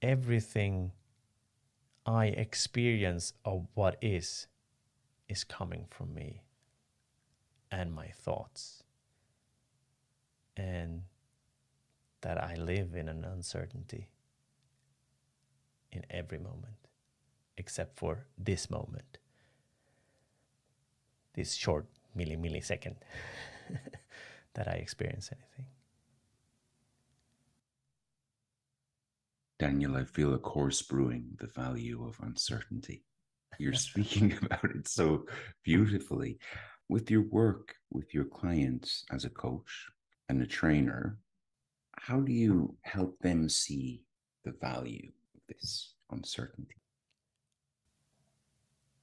Everything 0.01 0.91
I 2.07 2.27
experience 2.27 3.33
of 3.43 3.67
what 3.73 3.97
is 4.01 4.47
is 5.27 5.43
coming 5.43 5.85
from 5.89 6.13
me 6.13 6.41
and 7.69 7.93
my 7.93 8.07
thoughts. 8.07 8.83
And 10.55 11.03
that 12.21 12.41
I 12.41 12.55
live 12.55 12.95
in 12.95 13.09
an 13.09 13.23
uncertainty 13.25 14.07
in 15.91 16.03
every 16.09 16.39
moment, 16.39 16.87
except 17.57 17.99
for 17.99 18.25
this 18.37 18.69
moment, 18.69 19.19
this 21.33 21.53
short 21.53 21.85
milli 22.17 22.37
millisecond 22.37 22.95
that 24.53 24.67
I 24.67 24.73
experience 24.73 25.29
anything. 25.31 25.67
Daniel, 29.59 29.95
I 29.95 30.03
feel 30.03 30.33
a 30.33 30.39
course 30.39 30.81
brewing 30.81 31.35
the 31.39 31.47
value 31.47 32.05
of 32.07 32.19
uncertainty. 32.21 33.03
You're 33.59 33.73
speaking 33.89 34.37
about 34.41 34.65
it 34.65 34.87
so 34.87 35.25
beautifully. 35.63 36.37
With 36.89 37.11
your 37.11 37.23
work, 37.23 37.75
with 37.91 38.13
your 38.13 38.25
clients 38.25 39.03
as 39.11 39.25
a 39.25 39.29
coach, 39.29 39.87
and 40.29 40.41
a 40.41 40.45
trainer, 40.45 41.17
how 41.97 42.19
do 42.19 42.31
you 42.31 42.75
help 42.83 43.17
them 43.19 43.49
see 43.49 44.03
the 44.43 44.53
value 44.61 45.11
of 45.35 45.41
this 45.47 45.93
uncertainty? 46.11 46.75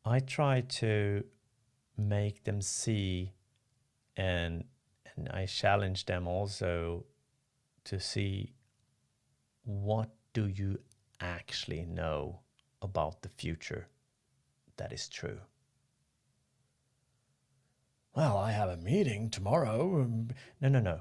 I 0.05 0.21
try 0.21 0.61
to 0.61 1.25
make 1.97 2.45
them 2.45 2.61
see 2.61 3.33
and 4.17 4.65
and 5.17 5.29
I 5.29 5.47
challenge 5.47 6.07
them 6.07 6.27
also 6.27 7.05
to 7.85 8.01
see 8.01 8.53
what 9.65 10.11
do 10.35 10.49
you 10.49 10.79
actually 11.21 11.87
know 11.87 12.41
about 12.83 13.23
the 13.23 13.31
future 13.31 13.89
that 14.77 14.93
is 14.93 15.09
true. 15.09 15.41
Well, 18.15 18.37
I 18.37 18.53
have 18.53 18.69
a 18.69 18.77
meeting 18.77 19.31
tomorrow. 19.31 20.09
No, 20.61 20.69
no, 20.69 20.81
no. 20.81 21.01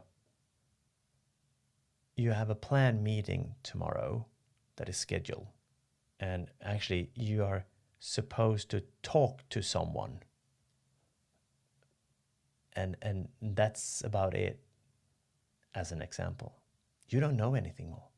You 2.16 2.32
have 2.32 2.50
a 2.50 2.56
planned 2.56 3.04
meeting 3.04 3.56
tomorrow 3.64 4.26
that 4.78 4.90
is 4.90 4.98
scheduled. 4.98 5.48
And 6.20 6.50
actually, 6.62 7.12
you 7.16 7.44
are 7.44 7.66
supposed 8.00 8.70
to 8.70 8.84
talk 9.02 9.48
to 9.50 9.62
someone. 9.62 10.20
And, 12.76 12.96
and 13.02 13.28
that's 13.42 14.04
about 14.04 14.36
it, 14.36 14.60
as 15.76 15.92
an 15.92 16.02
example. 16.02 16.56
You 17.10 17.20
don't 17.20 17.38
know 17.38 17.54
anything 17.54 17.90
more. 17.90 18.13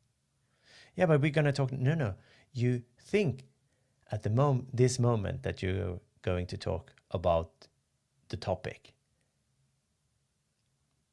Yeah, 0.95 1.05
but 1.07 1.21
we're 1.21 1.31
going 1.31 1.45
to 1.45 1.51
talk. 1.51 1.71
No, 1.71 1.93
no. 1.93 2.15
You 2.53 2.83
think 2.99 3.45
at 4.11 4.23
the 4.23 4.29
moment, 4.29 4.75
this 4.75 4.99
moment 4.99 5.43
that 5.43 5.61
you're 5.61 5.99
going 6.21 6.45
to 6.47 6.57
talk 6.57 6.93
about 7.11 7.67
the 8.29 8.37
topic. 8.37 8.93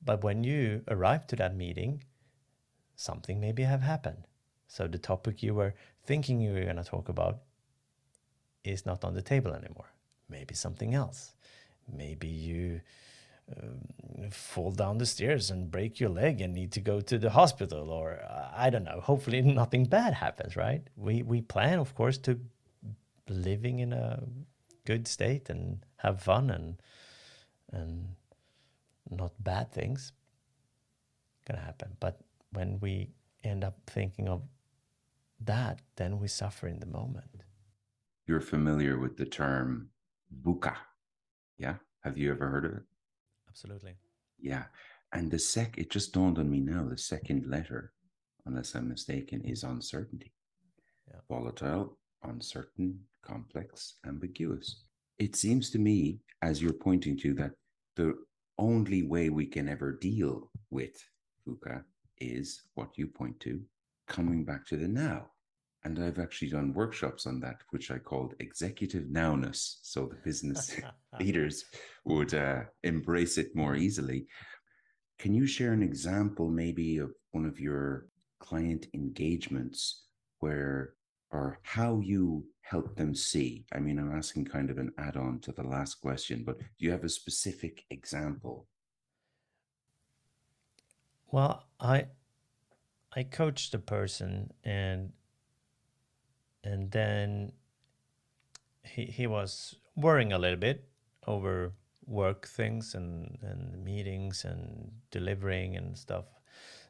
But 0.04 0.24
when 0.24 0.44
you 0.44 0.82
arrive 0.88 1.26
to 1.28 1.36
that 1.36 1.56
meeting, 1.56 2.04
something 2.96 3.40
maybe 3.40 3.62
have 3.62 3.82
happened. 3.82 4.26
So 4.66 4.86
the 4.86 4.98
topic 4.98 5.42
you 5.42 5.54
were 5.54 5.74
thinking 6.04 6.40
you 6.40 6.52
were 6.52 6.64
going 6.64 6.76
to 6.76 6.84
talk 6.84 7.08
about 7.08 7.42
is 8.64 8.86
not 8.86 9.04
on 9.04 9.14
the 9.14 9.22
table 9.22 9.52
anymore. 9.52 9.90
Maybe 10.28 10.54
something 10.54 10.94
else. 10.94 11.34
Maybe 11.92 12.28
you 12.28 12.80
um, 13.50 14.30
fall 14.30 14.70
down 14.70 14.99
the 14.99 15.06
stairs 15.06 15.50
and 15.50 15.70
break 15.70 16.00
your 16.00 16.11
leg 16.11 16.40
and 16.40 16.54
need 16.54 16.72
to 16.72 16.80
go 16.80 17.00
to 17.00 17.18
the 17.18 17.30
hospital, 17.30 17.90
or 17.90 18.20
I 18.54 18.70
don't 18.70 18.84
know. 18.84 19.00
Hopefully, 19.00 19.42
nothing 19.62 19.84
bad 19.84 20.14
happens, 20.14 20.56
right? 20.56 20.82
We 20.96 21.22
we 21.22 21.40
plan, 21.40 21.78
of 21.78 21.94
course, 21.94 22.18
to 22.18 22.40
living 23.28 23.80
in 23.80 23.92
a 23.92 24.22
good 24.84 25.06
state 25.06 25.49
and 25.50 25.84
have 25.96 26.22
fun 26.22 26.50
and 26.50 26.80
and 27.72 28.16
not 29.11 29.32
bad 29.42 29.72
things 29.72 30.12
gonna 31.44 31.61
happen. 31.61 31.96
But 32.00 32.20
when 32.52 32.78
we 32.80 33.11
end 33.44 33.64
up 33.64 33.78
thinking 33.87 34.28
of 34.28 34.42
that, 35.40 35.80
then 35.96 36.18
we 36.18 36.28
suffer 36.28 36.68
in 36.68 36.78
the 36.78 36.87
moment. 36.87 37.44
You're 38.26 38.40
familiar 38.40 38.99
with 38.99 39.16
the 39.16 39.26
term 39.26 39.90
VUCA 40.44 40.76
Yeah. 41.58 41.76
Have 42.00 42.18
you 42.18 42.30
ever 42.30 42.49
heard 42.49 42.64
of 42.64 42.72
it? 42.72 42.82
Absolutely. 43.52 43.97
Yeah. 44.40 44.64
And 45.12 45.30
the 45.30 45.38
sec, 45.38 45.76
it 45.76 45.90
just 45.90 46.14
dawned 46.14 46.38
on 46.38 46.49
me 46.49 46.61
now, 46.61 46.88
the 46.88 46.97
second 46.97 47.47
letter, 47.47 47.92
unless 48.47 48.75
I'm 48.75 48.88
mistaken, 48.88 49.42
is 49.44 49.62
uncertainty. 49.62 50.32
Yeah. 51.06 51.21
Volatile, 51.28 51.99
uncertain, 52.23 52.99
complex, 53.23 53.97
ambiguous. 54.06 54.85
It 55.18 55.37
seems 55.37 55.68
to 55.71 55.78
me, 55.78 56.21
as 56.40 56.62
you're 56.62 56.73
pointing 56.73 57.18
to, 57.18 57.35
that 57.35 57.52
the 57.97 58.14
only 58.59 59.02
way 59.02 59.28
we 59.28 59.44
can 59.44 59.68
ever 59.68 59.92
deal 59.92 60.50
with 60.71 60.97
VUCA 61.47 61.85
is 62.18 62.62
what 62.75 62.97
you 62.97 63.06
point 63.06 63.38
to 63.40 63.61
coming 64.09 64.44
back 64.44 64.66
to 64.68 64.78
the 64.78 64.88
now. 64.88 65.31
And 65.84 65.98
I've 65.98 66.18
actually 66.18 66.50
done 66.50 66.72
workshops 66.72 67.26
on 67.26 67.40
that, 67.40 67.56
which 67.71 67.90
I 67.90 67.99
called 67.99 68.34
executive 68.38 69.04
nowness. 69.04 69.78
So 69.82 70.06
the 70.06 70.16
business 70.16 70.80
leaders 71.21 71.64
would 72.04 72.34
uh, 72.34 72.62
embrace 72.84 73.36
it 73.36 73.54
more 73.56 73.75
easily. 73.75 74.26
Can 75.18 75.34
you 75.34 75.47
share 75.47 75.73
an 75.73 75.82
example, 75.82 76.49
maybe, 76.49 76.99
of 76.99 77.10
one 77.32 77.47
of 77.47 77.58
your 77.58 78.06
client 78.38 78.86
engagements 78.95 80.04
where 80.38 80.95
or 81.30 81.58
how 81.62 82.00
you 82.00 82.45
help 82.60 82.95
them 82.97 83.14
see? 83.14 83.64
I 83.73 83.78
mean, 83.78 83.99
I'm 83.99 84.16
asking 84.16 84.45
kind 84.45 84.71
of 84.71 84.78
an 84.78 84.92
add 84.99 85.16
on 85.16 85.40
to 85.40 85.52
the 85.52 85.62
last 85.62 85.95
question, 86.00 86.45
but 86.45 86.58
do 86.58 86.64
you 86.78 86.90
have 86.90 87.04
a 87.04 87.08
specific 87.08 87.84
example? 87.90 88.66
Well, 91.30 91.64
I 91.80 92.06
I 93.14 93.25
coached 93.25 93.75
a 93.75 93.78
person 93.78 94.52
and 94.64 95.12
and 96.73 96.91
then 96.91 97.52
he 98.82 99.04
he 99.04 99.26
was 99.26 99.76
worrying 99.95 100.32
a 100.32 100.39
little 100.39 100.58
bit 100.58 100.89
over 101.26 101.73
work 102.06 102.47
things 102.47 102.95
and 102.95 103.39
and 103.43 103.85
meetings 103.85 104.45
and 104.45 104.91
delivering 105.11 105.76
and 105.76 105.97
stuff. 105.97 106.25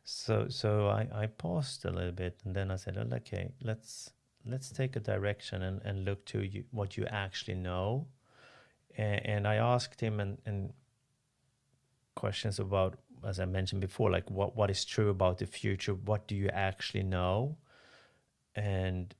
So 0.04 0.48
so 0.48 0.88
I 0.88 1.08
I 1.22 1.26
paused 1.26 1.84
a 1.84 1.90
little 1.90 2.12
bit 2.12 2.40
and 2.44 2.54
then 2.54 2.70
I 2.70 2.76
said, 2.76 2.96
oh, 2.96 3.16
okay, 3.16 3.52
let's 3.60 4.10
let's 4.44 4.70
take 4.70 4.96
a 4.96 5.00
direction 5.00 5.62
and, 5.62 5.80
and 5.84 6.04
look 6.04 6.24
to 6.26 6.42
you, 6.42 6.64
what 6.70 6.96
you 6.96 7.06
actually 7.06 7.54
know. 7.54 8.06
And, 8.96 9.26
and 9.26 9.48
I 9.48 9.56
asked 9.56 10.00
him 10.00 10.20
and, 10.20 10.38
and 10.44 10.72
questions 12.14 12.58
about, 12.58 12.98
as 13.24 13.38
I 13.38 13.44
mentioned 13.44 13.80
before, 13.80 14.10
like 14.10 14.28
what, 14.30 14.56
what 14.56 14.70
is 14.70 14.84
true 14.84 15.10
about 15.10 15.38
the 15.38 15.46
future? 15.46 15.94
What 15.94 16.26
do 16.26 16.34
you 16.34 16.48
actually 16.48 17.04
know? 17.04 17.56
And 18.54 19.14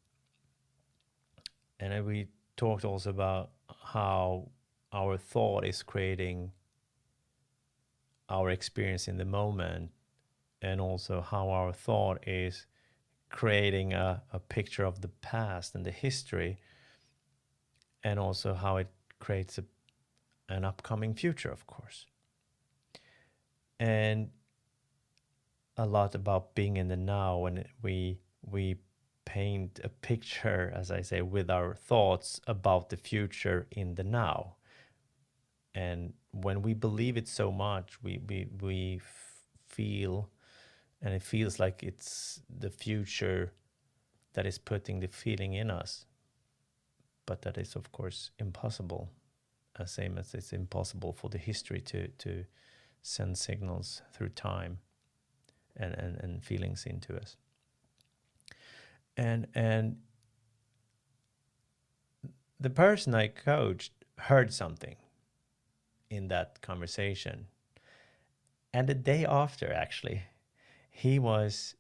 and 1.83 2.07
we 2.07 2.29
talked 2.57 2.85
also 2.85 3.11
about 3.11 3.51
how 3.85 4.49
our 4.93 5.17
thought 5.17 5.65
is 5.65 5.83
creating 5.83 6.53
our 8.29 8.51
experience 8.51 9.09
in 9.09 9.17
the 9.17 9.25
moment 9.25 9.91
and 10.61 10.81
also 10.81 11.21
how 11.21 11.51
our 11.51 11.73
thought 11.73 12.23
is 12.27 12.67
creating 13.31 13.93
a, 13.93 14.23
a 14.33 14.39
picture 14.39 14.85
of 14.85 15.01
the 15.01 15.09
past 15.09 15.75
and 15.75 15.85
the 15.85 15.91
history 15.91 16.59
and 18.05 18.21
also 18.21 18.55
how 18.55 18.77
it 18.77 18.89
creates 19.19 19.59
a, 19.59 19.65
an 20.49 20.65
upcoming 20.65 21.15
future 21.15 21.51
of 21.51 21.67
course. 21.67 22.07
And 23.81 24.31
a 25.77 25.87
lot 25.87 26.15
about 26.15 26.55
being 26.55 26.77
in 26.77 26.87
the 26.87 26.97
now 26.97 27.39
when 27.39 27.65
we 27.83 28.21
we 28.43 28.77
paint 29.25 29.81
a 29.85 29.89
picture 29.89 30.73
as 30.75 30.91
i 30.91 31.01
say 31.01 31.23
with 31.23 31.51
our 31.51 31.75
thoughts 31.75 32.41
about 32.47 32.89
the 32.89 32.97
future 32.97 33.67
in 33.71 33.95
the 33.95 34.05
now. 34.05 34.57
And 35.75 36.13
when 36.33 36.63
we 36.63 36.75
believe 36.75 37.17
it 37.17 37.29
so 37.29 37.51
much 37.51 38.03
we 38.03 38.21
we 38.29 38.49
we 38.61 39.01
feel 39.69 40.29
and 41.01 41.15
it 41.15 41.23
feels 41.23 41.59
like 41.59 41.83
it's 41.83 42.41
the 42.49 42.71
future 42.71 43.53
that 44.35 44.47
is 44.47 44.59
putting 44.59 45.01
the 45.01 45.09
feeling 45.09 45.55
in 45.55 45.71
us. 45.71 46.07
But 47.27 47.43
that 47.43 47.59
is 47.59 47.77
of 47.77 47.91
course 47.93 48.31
impossible 48.39 49.11
uh, 49.79 49.87
same 49.87 50.19
as 50.19 50.35
it's 50.35 50.53
impossible 50.53 51.13
for 51.13 51.31
the 51.31 51.39
history 51.39 51.81
to 51.81 52.09
to 52.19 52.45
send 53.03 53.37
signals 53.39 54.03
through 54.13 54.29
time 54.29 54.79
and, 55.77 55.95
and, 55.95 56.17
and 56.23 56.45
feelings 56.45 56.87
into 56.87 57.17
us 57.17 57.37
and 59.17 59.47
and 59.55 59.97
the 62.61 62.71
person 62.71 63.15
i 63.15 63.29
coached 63.29 63.93
heard 64.19 64.53
something 64.53 64.97
in 66.13 66.29
that 66.29 66.61
conversation. 66.61 67.47
And 68.73 68.89
the 68.89 68.95
day 68.95 69.25
after 69.25 69.73
actually 69.73 70.23
he 70.91 71.19
was 71.19 71.75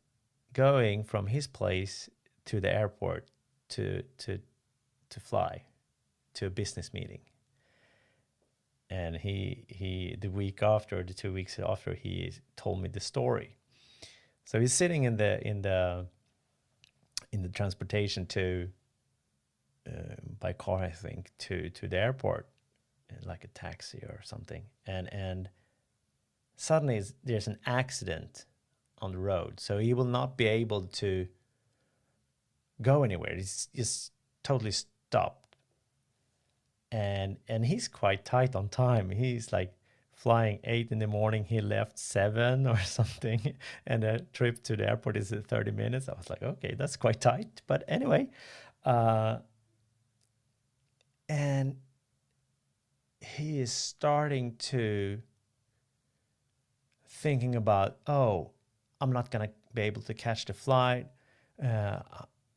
going 0.53 1.05
from 1.05 1.27
his 1.27 1.47
place 1.47 2.09
to 2.47 2.61
the 2.61 2.75
airport 2.75 3.31
to 3.71 4.03
to 4.18 4.38
to 5.11 5.21
fly 5.21 5.64
to 6.35 6.47
a 6.47 6.51
business 6.51 6.92
meeting. 6.92 7.21
And 8.90 9.16
he 9.16 9.64
he 9.68 10.16
the 10.21 10.31
week 10.31 10.62
after 10.62 11.03
the 11.03 11.14
two 11.14 11.33
weeks 11.33 11.59
after 11.59 11.95
he 11.95 12.33
told 12.57 12.83
me 12.83 12.88
the 12.88 13.01
story. 13.01 13.57
So 14.45 14.61
he's 14.61 14.73
sitting 14.73 15.05
in 15.05 15.16
the 15.16 15.47
in 15.47 15.62
the 15.62 16.07
in 17.33 17.42
the 17.42 17.49
transportation 17.49 18.27
to 18.27 18.68
uh, 19.88 20.14
by 20.38 20.53
car 20.53 20.85
i 20.85 20.90
think 20.90 21.31
to 21.38 21.68
to 21.71 21.88
the 21.88 21.99
airport 21.99 22.49
like 23.25 23.45
a 23.45 23.49
taxi 23.49 23.99
or 24.09 24.21
something 24.23 24.62
and 24.87 25.12
and 25.12 25.51
suddenly 26.57 27.03
there's 27.25 27.49
an 27.49 27.59
accident 27.66 28.47
on 29.03 29.12
the 29.12 29.18
road. 29.18 29.59
So 29.59 29.79
he 29.79 29.92
will 29.92 30.05
not 30.05 30.37
be 30.38 30.47
able 30.47 30.83
to 30.85 31.27
go 32.81 33.03
anywhere. 33.03 33.35
He's 33.35 33.68
just 33.75 34.12
totally 34.42 34.71
stopped. 34.71 35.57
And 36.90 37.38
and 37.49 37.66
he's 37.66 37.88
quite 37.88 38.25
tight 38.25 38.55
on 38.55 38.68
time. 38.68 39.11
He's 39.11 39.53
like 39.53 39.75
flying 40.22 40.61
eight 40.62 40.92
in 40.92 41.00
the 41.00 41.06
morning. 41.08 41.44
He 41.44 41.61
left 41.61 41.98
seven 41.98 42.66
or 42.72 42.78
something, 42.78 43.54
and 43.87 44.04
the 44.04 44.24
trip 44.32 44.62
to 44.64 44.76
the 44.76 44.88
airport 44.88 45.16
is 45.16 45.30
30 45.32 45.72
minutes. 45.72 46.08
I 46.08 46.12
was 46.12 46.30
like, 46.30 46.42
okay, 46.42 46.74
that's 46.78 46.96
quite 46.96 47.20
tight. 47.20 47.61
But 47.66 47.82
anyway, 47.88 48.28
uh, 48.85 49.38
and 51.28 51.76
he 53.20 53.61
is 53.61 53.72
starting 53.72 54.54
to 54.58 55.20
thinking 57.08 57.56
about, 57.56 57.98
oh, 58.06 58.52
I'm 59.00 59.12
not 59.12 59.30
gonna 59.30 59.50
be 59.74 59.82
able 59.82 60.02
to 60.02 60.14
catch 60.14 60.44
the 60.44 60.54
flight. 60.54 61.08
Uh, 61.62 61.98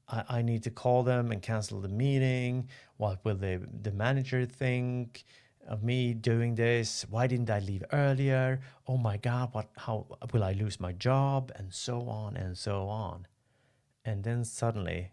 I, 0.08 0.24
I 0.30 0.42
need 0.44 0.62
to 0.64 0.70
call 0.70 1.02
them 1.02 1.32
and 1.32 1.42
cancel 1.42 1.82
the 1.82 1.90
meeting. 1.90 2.70
What 2.98 3.26
will 3.26 3.36
the 3.36 3.68
the 3.82 3.92
manager 3.92 4.46
think? 4.46 5.26
Of 5.68 5.84
me 5.84 6.14
doing 6.14 6.56
this? 6.56 7.06
Why 7.10 7.28
didn't 7.28 7.50
i 7.50 7.60
leave 7.60 7.84
earlier? 7.92 8.62
Oh 8.88 8.98
my 8.98 9.18
god 9.18 9.50
what 9.54 9.70
how 9.78 10.06
will 10.32 10.44
i 10.44 10.54
lose 10.54 10.80
my 10.80 10.92
job? 10.92 11.52
And 11.56 11.74
so 11.74 12.08
on 12.08 12.38
and 12.38 12.58
so 12.58 12.88
on. 12.88 13.28
And 14.04 14.24
then 14.24 14.46
suddenly 14.46 15.12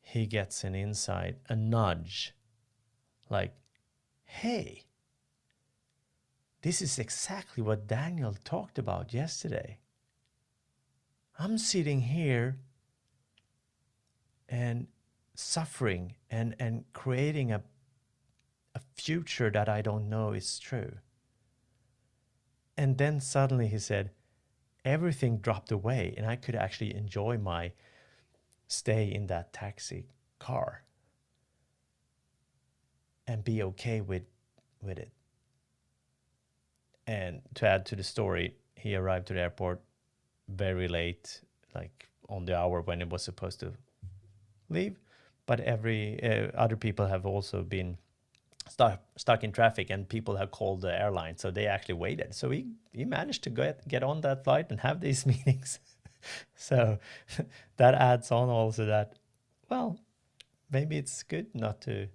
he 0.00 0.26
gets 0.26 0.64
an 0.64 0.74
insight 0.74 1.36
a 1.50 1.54
nudge 1.54 2.34
like 3.28 3.54
hey 4.24 4.84
this 6.62 6.80
is 6.80 6.98
exactly 6.98 7.62
what 7.62 7.86
daniel 7.86 8.34
talked 8.44 8.78
about 8.78 9.12
yesterday. 9.12 9.78
I'm 11.38 11.58
sitting 11.58 12.00
here 12.00 12.56
and 14.48 14.88
suffering 15.34 16.14
and 16.30 16.56
and 16.58 16.84
creating 16.92 17.52
a 17.52 17.62
future 19.08 19.50
that 19.50 19.70
I 19.70 19.80
don't 19.80 20.10
know 20.10 20.32
is 20.32 20.58
true. 20.58 20.92
And 22.76 22.98
then 22.98 23.20
suddenly 23.20 23.68
he 23.68 23.78
said, 23.78 24.10
everything 24.84 25.38
dropped 25.38 25.72
away, 25.72 26.14
and 26.18 26.26
I 26.26 26.36
could 26.36 26.54
actually 26.54 26.94
enjoy 26.94 27.38
my 27.38 27.72
stay 28.66 29.10
in 29.10 29.26
that 29.28 29.54
taxi 29.54 30.04
car 30.38 30.82
and 33.26 33.42
be 33.42 33.62
okay 33.62 34.02
with 34.02 34.24
with 34.82 34.98
it. 34.98 35.10
And 37.06 37.40
to 37.54 37.66
add 37.66 37.86
to 37.86 37.96
the 37.96 38.04
story, 38.04 38.56
he 38.74 38.94
arrived 38.94 39.28
to 39.28 39.34
the 39.34 39.40
airport 39.40 39.80
very 40.48 40.86
late, 40.86 41.40
like 41.74 42.08
on 42.28 42.44
the 42.44 42.54
hour 42.58 42.82
when 42.82 43.00
it 43.00 43.08
was 43.08 43.22
supposed 43.22 43.60
to 43.60 43.72
leave. 44.68 45.00
But 45.46 45.60
every 45.60 46.22
uh, 46.22 46.50
other 46.54 46.76
people 46.76 47.06
have 47.06 47.24
also 47.24 47.62
been 47.62 47.96
stuck 48.68 49.02
stuck 49.16 49.44
in 49.44 49.52
traffic 49.52 49.90
and 49.90 50.08
people 50.08 50.36
have 50.36 50.50
called 50.50 50.80
the 50.80 51.00
airline 51.00 51.36
so 51.36 51.50
they 51.50 51.66
actually 51.66 51.94
waited. 51.94 52.34
So 52.34 52.50
he 52.50 52.66
he 52.92 53.04
managed 53.04 53.44
to 53.44 53.50
get 53.50 53.86
get 53.88 54.02
on 54.02 54.20
that 54.22 54.44
flight 54.44 54.66
and 54.70 54.80
have 54.80 55.00
these 55.00 55.26
meetings. 55.32 55.78
So 56.54 56.98
that 57.76 57.94
adds 57.94 58.30
on 58.30 58.48
also 58.48 58.86
that 58.86 59.18
well 59.70 59.98
maybe 60.70 60.96
it's 60.98 61.22
good 61.22 61.54
not 61.54 61.80
to 61.82 62.08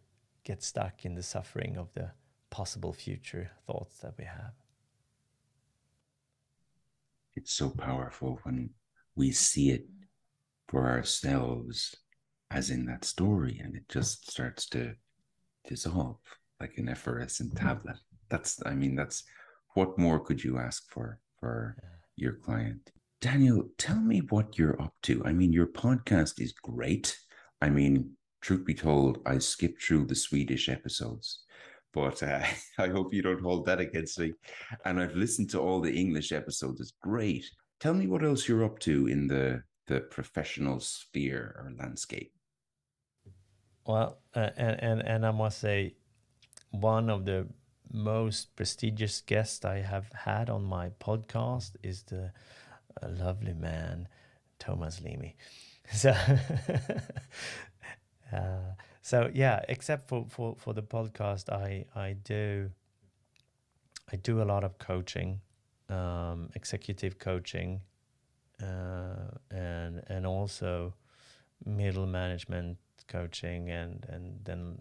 get 0.43 0.63
stuck 0.63 1.05
in 1.05 1.15
the 1.15 1.23
suffering 1.23 1.77
of 1.77 1.93
the 1.93 2.11
possible 2.49 2.93
future 2.93 3.51
thoughts 3.65 3.99
that 3.99 4.13
we 4.17 4.25
have. 4.25 4.53
It's 7.35 7.53
so 7.53 7.69
powerful 7.69 8.39
when 8.43 8.69
we 9.15 9.31
see 9.31 9.71
it 9.71 9.87
for 10.67 10.87
ourselves 10.89 11.95
as 12.51 12.69
in 12.69 12.85
that 12.85 13.05
story 13.05 13.59
and 13.63 13.75
it 13.75 13.89
just 13.89 14.29
starts 14.29 14.67
to 14.69 14.93
dissolve 15.67 16.17
like 16.63 16.77
an 16.77 16.87
effervescent 16.87 17.55
tablet. 17.57 17.97
That's, 18.29 18.61
I 18.65 18.73
mean, 18.73 18.95
that's 18.95 19.23
what 19.73 19.97
more 19.97 20.19
could 20.19 20.41
you 20.41 20.57
ask 20.57 20.89
for 20.89 21.19
for 21.39 21.75
your 22.15 22.35
client? 22.45 22.89
Daniel, 23.19 23.69
tell 23.77 23.99
me 23.99 24.19
what 24.29 24.57
you're 24.57 24.81
up 24.81 24.93
to. 25.03 25.21
I 25.25 25.33
mean, 25.33 25.51
your 25.51 25.67
podcast 25.67 26.39
is 26.39 26.53
great. 26.53 27.17
I 27.61 27.69
mean, 27.69 28.11
truth 28.41 28.65
be 28.65 28.73
told, 28.73 29.19
I 29.25 29.39
skipped 29.39 29.83
through 29.83 30.05
the 30.05 30.15
Swedish 30.15 30.69
episodes, 30.69 31.43
but 31.93 32.23
uh, 32.23 32.43
I 32.77 32.87
hope 32.87 33.13
you 33.13 33.21
don't 33.21 33.41
hold 33.41 33.65
that 33.65 33.81
against 33.81 34.17
me. 34.19 34.33
And 34.85 35.01
I've 35.01 35.15
listened 35.15 35.49
to 35.49 35.59
all 35.59 35.81
the 35.81 35.93
English 35.93 36.31
episodes. 36.31 36.79
It's 36.79 36.93
great. 37.01 37.45
Tell 37.81 37.93
me 37.93 38.07
what 38.07 38.23
else 38.23 38.47
you're 38.47 38.63
up 38.63 38.79
to 38.79 39.07
in 39.07 39.27
the 39.27 39.63
the 39.87 39.99
professional 39.99 40.79
sphere 40.79 41.55
or 41.59 41.73
landscape. 41.77 42.31
Well, 43.85 44.19
uh, 44.33 44.51
and 44.55 44.81
and 44.81 45.01
and 45.01 45.25
I 45.25 45.31
must 45.31 45.59
say, 45.59 45.95
one 46.73 47.09
of 47.09 47.25
the 47.25 47.47
most 47.91 48.55
prestigious 48.55 49.21
guests 49.21 49.63
I 49.63 49.79
have 49.79 50.11
had 50.13 50.49
on 50.49 50.63
my 50.63 50.89
podcast 50.99 51.75
is 51.83 52.03
the 52.03 52.31
uh, 53.01 53.07
lovely 53.09 53.53
man 53.53 54.07
Thomas 54.59 55.01
Leamy. 55.01 55.35
So, 55.91 56.11
uh, 58.33 58.73
so 59.01 59.29
yeah, 59.33 59.59
except 59.67 60.07
for, 60.07 60.25
for, 60.29 60.55
for 60.57 60.73
the 60.73 60.81
podcast, 60.81 61.51
I 61.51 61.85
I 61.93 62.13
do 62.13 62.71
I 64.11 64.15
do 64.15 64.41
a 64.41 64.45
lot 64.45 64.63
of 64.63 64.79
coaching, 64.79 65.41
um, 65.89 66.49
executive 66.55 67.19
coaching, 67.19 67.81
uh, 68.61 69.37
and 69.51 70.03
and 70.07 70.25
also 70.25 70.93
middle 71.65 72.07
management 72.07 72.77
coaching 73.07 73.69
and 73.69 74.05
and 74.09 74.39
then 74.43 74.77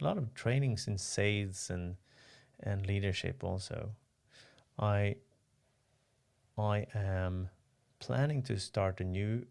a 0.00 0.04
lot 0.04 0.18
of 0.18 0.32
trainings 0.34 0.88
in 0.88 0.98
sales 0.98 1.70
and 1.70 1.96
and 2.62 2.86
leadership 2.86 3.44
also. 3.44 3.90
I 4.78 5.16
I 6.58 6.86
am 6.94 7.48
planning 7.98 8.42
to 8.42 8.58
start 8.58 9.00
a 9.00 9.04
new 9.04 9.46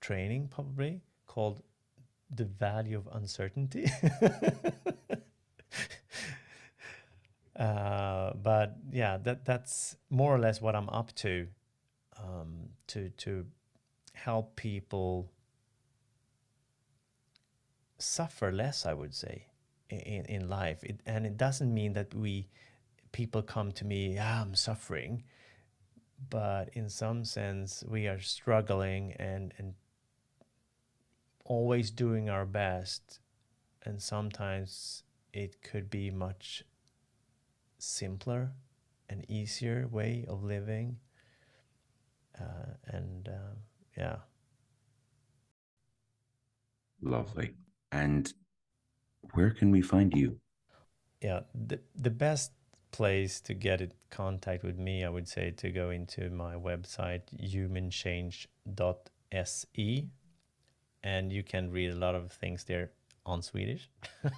training 0.00 0.48
probably 0.48 1.00
called 1.26 1.62
the 2.34 2.44
value 2.44 2.96
of 2.96 3.08
uncertainty. 3.12 3.90
uh, 7.56 8.32
but 8.42 8.76
yeah, 8.92 9.18
that 9.18 9.44
that's 9.44 9.96
more 10.10 10.34
or 10.34 10.38
less 10.38 10.60
what 10.60 10.74
I'm 10.76 10.88
up 10.90 11.14
to. 11.16 11.46
Um, 12.22 12.68
to 12.88 13.08
to 13.10 13.46
help 14.12 14.56
people 14.56 15.30
suffer 18.00 18.52
less, 18.52 18.86
I 18.86 18.94
would 18.94 19.14
say, 19.14 19.46
in, 19.88 20.24
in 20.26 20.48
life. 20.48 20.82
It, 20.84 21.00
and 21.06 21.26
it 21.26 21.36
doesn't 21.36 21.72
mean 21.72 21.92
that 21.94 22.14
we 22.14 22.48
people 23.12 23.42
come 23.42 23.72
to 23.72 23.84
me, 23.84 24.18
ah, 24.20 24.42
I'm 24.42 24.54
suffering, 24.54 25.24
but 26.28 26.70
in 26.74 26.88
some 26.88 27.24
sense 27.24 27.84
we 27.88 28.06
are 28.06 28.20
struggling 28.20 29.12
and 29.18 29.52
and 29.58 29.74
always 31.44 31.90
doing 31.90 32.30
our 32.30 32.46
best, 32.46 33.18
and 33.84 34.00
sometimes 34.00 35.02
it 35.32 35.62
could 35.62 35.90
be 35.90 36.10
much 36.10 36.62
simpler 37.78 38.52
and 39.08 39.24
easier 39.28 39.88
way 39.90 40.24
of 40.28 40.44
living. 40.44 40.98
Uh, 42.40 42.74
and 42.86 43.28
uh, 43.28 43.54
yeah. 43.96 44.16
Lovely. 47.02 47.54
And 47.92 48.32
where 49.32 49.50
can 49.50 49.70
we 49.70 49.82
find 49.82 50.12
you? 50.14 50.40
Yeah, 51.20 51.40
the, 51.54 51.80
the 51.94 52.10
best 52.10 52.52
place 52.92 53.40
to 53.42 53.54
get 53.54 53.80
in 53.80 53.92
contact 54.10 54.64
with 54.64 54.76
me, 54.78 55.04
I 55.04 55.08
would 55.08 55.28
say 55.28 55.52
to 55.52 55.70
go 55.70 55.90
into 55.90 56.28
my 56.30 56.54
website, 56.54 57.22
humanchange.se. 57.38 60.08
And 61.02 61.32
you 61.32 61.42
can 61.42 61.70
read 61.70 61.92
a 61.92 61.96
lot 61.96 62.14
of 62.14 62.30
things 62.32 62.64
there 62.64 62.90
on 63.24 63.40
Swedish. 63.42 63.88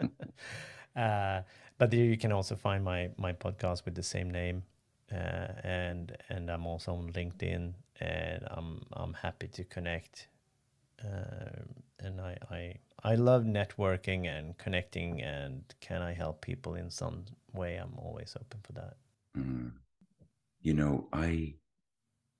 uh, 0.96 1.42
but 1.78 1.90
there 1.90 2.04
you 2.04 2.16
can 2.16 2.32
also 2.32 2.56
find 2.56 2.84
my, 2.84 3.10
my 3.16 3.32
podcast 3.32 3.84
with 3.84 3.94
the 3.94 4.02
same 4.02 4.30
name. 4.30 4.64
Uh, 5.10 5.48
and 5.64 6.14
and 6.28 6.50
I'm 6.50 6.66
also 6.66 6.92
on 6.92 7.10
LinkedIn, 7.14 7.72
and 7.98 8.48
I'm 8.50 8.84
I'm 8.92 9.14
happy 9.14 9.48
to 9.48 9.64
connect 9.64 10.28
uh, 11.04 11.62
and 12.00 12.20
I, 12.20 12.36
I 12.50 12.74
I 13.04 13.14
love 13.14 13.44
networking 13.44 14.26
and 14.26 14.56
connecting 14.58 15.22
and 15.22 15.62
can 15.80 16.02
I 16.02 16.12
help 16.12 16.40
people 16.40 16.74
in 16.74 16.90
some 16.90 17.24
way? 17.52 17.76
I'm 17.76 17.94
always 17.96 18.36
open 18.36 18.60
for 18.62 18.72
that. 18.72 18.94
Mm. 19.36 19.72
you 20.60 20.74
know 20.74 21.08
I 21.12 21.54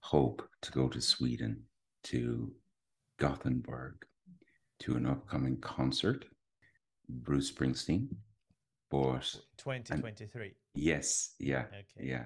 hope 0.00 0.48
to 0.62 0.72
go 0.72 0.88
to 0.88 1.00
Sweden 1.00 1.62
to 2.04 2.52
Gothenburg 3.18 3.94
to 4.80 4.96
an 4.96 5.06
upcoming 5.06 5.58
concert 5.60 6.24
Bruce 7.08 7.52
Springsteen 7.52 8.08
but 8.90 9.36
2023 9.58 10.54
yes 10.74 11.34
yeah 11.38 11.66
okay. 11.68 12.08
yeah. 12.08 12.24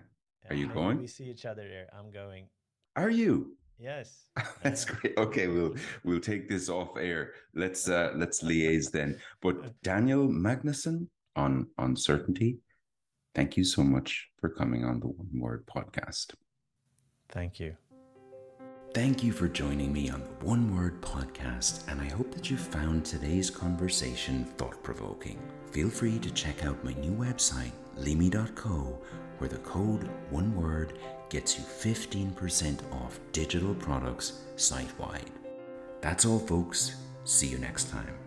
Are 0.49 0.55
you 0.57 0.69
going? 0.69 0.99
we 0.99 1.07
see 1.07 1.25
each 1.25 1.47
other 1.47 1.69
there. 1.69 1.89
I'm 1.97 2.11
going. 2.11 2.47
Are 2.97 3.11
you 3.11 3.57
Yes. 3.83 4.27
That's 4.63 4.85
great. 4.85 5.15
Okay, 5.19 5.49
we'll 5.49 5.75
we'll 6.05 6.21
take 6.21 6.49
this 6.49 6.69
off 6.69 6.97
air. 6.97 7.33
Let's 7.55 7.89
uh 7.89 8.13
let's 8.15 8.43
liaise 8.43 8.93
then. 8.93 9.19
But 9.41 9.83
Daniel 9.83 10.29
Magnusson, 10.29 11.09
on 11.37 11.67
uncertainty. 11.79 12.59
Thank 13.35 13.57
you 13.57 13.65
so 13.65 13.83
much 13.83 14.29
for 14.41 14.51
coming 14.51 14.85
on 14.85 15.01
the 15.01 15.07
One 15.07 15.31
Word 15.33 15.67
podcast. 15.67 16.35
Thank 17.31 17.59
you. 17.59 17.77
Thank 18.95 19.25
you 19.25 19.33
for 19.33 19.49
joining 19.49 19.91
me 19.91 20.11
on 20.11 20.21
the 20.21 20.47
One 20.47 20.77
Word 20.77 21.01
podcast, 21.01 21.89
and 21.89 22.01
I 22.01 22.11
hope 22.11 22.31
that 22.35 22.51
you 22.51 22.59
found 22.59 23.05
today's 23.05 23.49
conversation 23.49 24.45
thought 24.59 24.83
provoking. 24.83 25.41
Feel 25.71 25.89
free 25.89 26.19
to 26.19 26.31
check 26.31 26.65
out 26.65 26.85
my 26.85 26.93
new 26.95 27.13
website, 27.13 27.73
leamy.co, 27.97 29.01
where 29.39 29.49
the 29.49 29.59
code 29.59 30.11
One 30.29 30.55
Word 30.55 30.99
gets 31.33 31.59
you 31.59 31.65
15% 31.95 32.81
off 32.91 33.21
digital 33.33 33.75
products 33.75 34.33
site 34.57 34.93
wide. 34.99 35.31
That's 36.03 36.27
all, 36.27 36.39
folks. 36.39 36.93
See 37.25 37.49
you 37.49 37.61
next 37.61 37.91
time. 37.91 38.23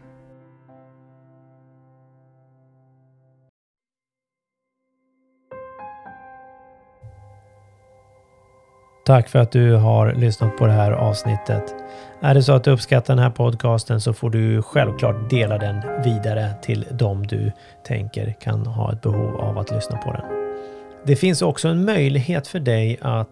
Tack 9.06 9.30
för 9.30 9.40
att 9.40 9.52
du 9.52 9.74
har 9.74 10.14
lyssnat 10.14 10.58
på 10.58 10.66
det 10.66 10.72
här 10.72 10.92
avsnittet. 10.92 11.76
Är 12.22 12.34
det 12.34 12.44
så 12.44 12.54
att 12.54 12.64
du 12.64 12.72
uppskattar 12.72 13.16
den 13.16 13.24
här 13.24 13.30
podcasten 13.30 14.02
så 14.02 14.14
får 14.14 14.30
du 14.30 14.62
självklart 14.62 15.30
dela 15.30 15.58
den 15.58 16.04
vidare 16.04 16.54
till 16.62 16.86
dem 16.92 17.28
du 17.28 17.52
tänker 17.84 18.36
kan 18.42 18.66
ha 18.66 18.94
ett 18.94 19.02
behov 19.02 19.36
av 19.36 19.58
att 19.58 19.72
lyssna 19.72 19.98
på 19.98 20.12
den. 20.12 20.45
Det 21.08 21.16
finns 21.16 21.42
också 21.42 21.68
en 21.68 21.86
möjlighet 21.86 22.48
för 22.48 22.60
dig 22.60 22.98
att 23.02 23.30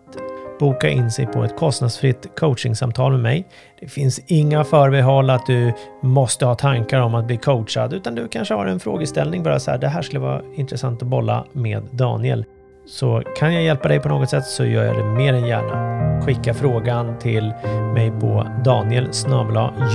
boka 0.60 0.90
in 0.90 1.12
sig 1.12 1.26
på 1.26 1.44
ett 1.44 1.58
kostnadsfritt 1.58 2.28
coachingsamtal 2.40 3.12
med 3.12 3.22
mig. 3.22 3.48
Det 3.80 3.88
finns 3.88 4.20
inga 4.28 4.64
förbehåll 4.64 5.30
att 5.30 5.46
du 5.46 5.74
måste 6.02 6.46
ha 6.46 6.56
tankar 6.56 7.02
om 7.02 7.16
att 7.16 7.28
bli 7.28 7.38
coachad, 7.38 7.94
utan 7.94 8.16
du 8.16 8.28
kanske 8.28 8.54
har 8.54 8.66
en 8.66 8.80
frågeställning 8.80 9.44
bara 9.44 9.60
så 9.60 9.72
här, 9.72 9.78
det 9.78 9.88
här 9.88 10.02
skulle 10.02 10.20
vara 10.20 10.42
intressant 10.56 11.02
att 11.02 11.08
bolla 11.08 11.46
med 11.52 11.84
Daniel. 11.92 12.46
Så 12.86 13.24
kan 13.38 13.54
jag 13.54 13.64
hjälpa 13.64 13.88
dig 13.88 14.00
på 14.00 14.10
något 14.10 14.30
sätt 14.30 14.46
så 14.46 14.66
gör 14.66 14.84
jag 14.84 14.96
det 14.96 15.04
mer 15.04 15.34
än 15.34 15.48
gärna. 15.48 16.22
Skicka 16.22 16.54
frågan 16.54 17.20
till 17.20 17.54
mig 17.94 18.12
på 18.12 18.48
daniel 18.66 19.10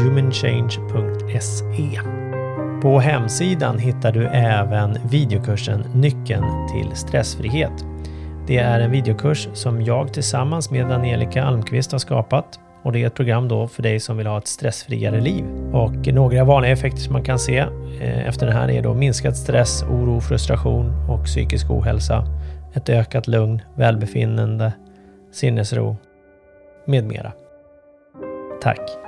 humanchange.se. 0.03 2.28
På 2.83 2.99
hemsidan 2.99 3.79
hittar 3.79 4.13
du 4.13 4.27
även 4.27 4.99
videokursen 5.11 5.85
Nyckeln 5.95 6.69
till 6.69 6.97
stressfrihet. 6.97 7.73
Det 8.47 8.59
är 8.59 8.81
en 8.81 8.91
videokurs 8.91 9.49
som 9.53 9.83
jag 9.83 10.13
tillsammans 10.13 10.71
med 10.71 10.93
Angelica 10.93 11.45
Almqvist 11.45 11.93
har 11.93 11.99
skapat 11.99 12.61
och 12.83 12.93
det 12.93 13.03
är 13.03 13.07
ett 13.07 13.15
program 13.15 13.49
då 13.49 13.69
för 13.69 13.83
dig 13.83 14.01
som 14.01 14.17
vill 14.17 14.27
ha 14.27 14.39
ett 14.39 14.47
stressfriare 14.47 15.21
liv. 15.21 15.45
Och 15.73 16.07
några 16.07 16.45
vanliga 16.45 16.73
effekter 16.73 17.01
som 17.01 17.13
man 17.13 17.25
kan 17.25 17.39
se 17.39 17.59
eh, 18.01 18.29
efter 18.29 18.47
den 18.47 18.57
här 18.57 18.71
är 18.71 18.83
då 18.83 18.95
minskad 18.95 19.37
stress, 19.37 19.83
oro, 19.83 20.21
frustration 20.21 20.93
och 21.11 21.25
psykisk 21.25 21.71
ohälsa 21.71 22.25
ett 22.75 22.89
ökat 22.89 23.29
lugn, 23.29 23.63
välbefinnande, 23.75 24.73
sinnesro 25.33 25.97
med 26.87 27.05
mera. 27.05 27.33
Tack! 28.63 29.08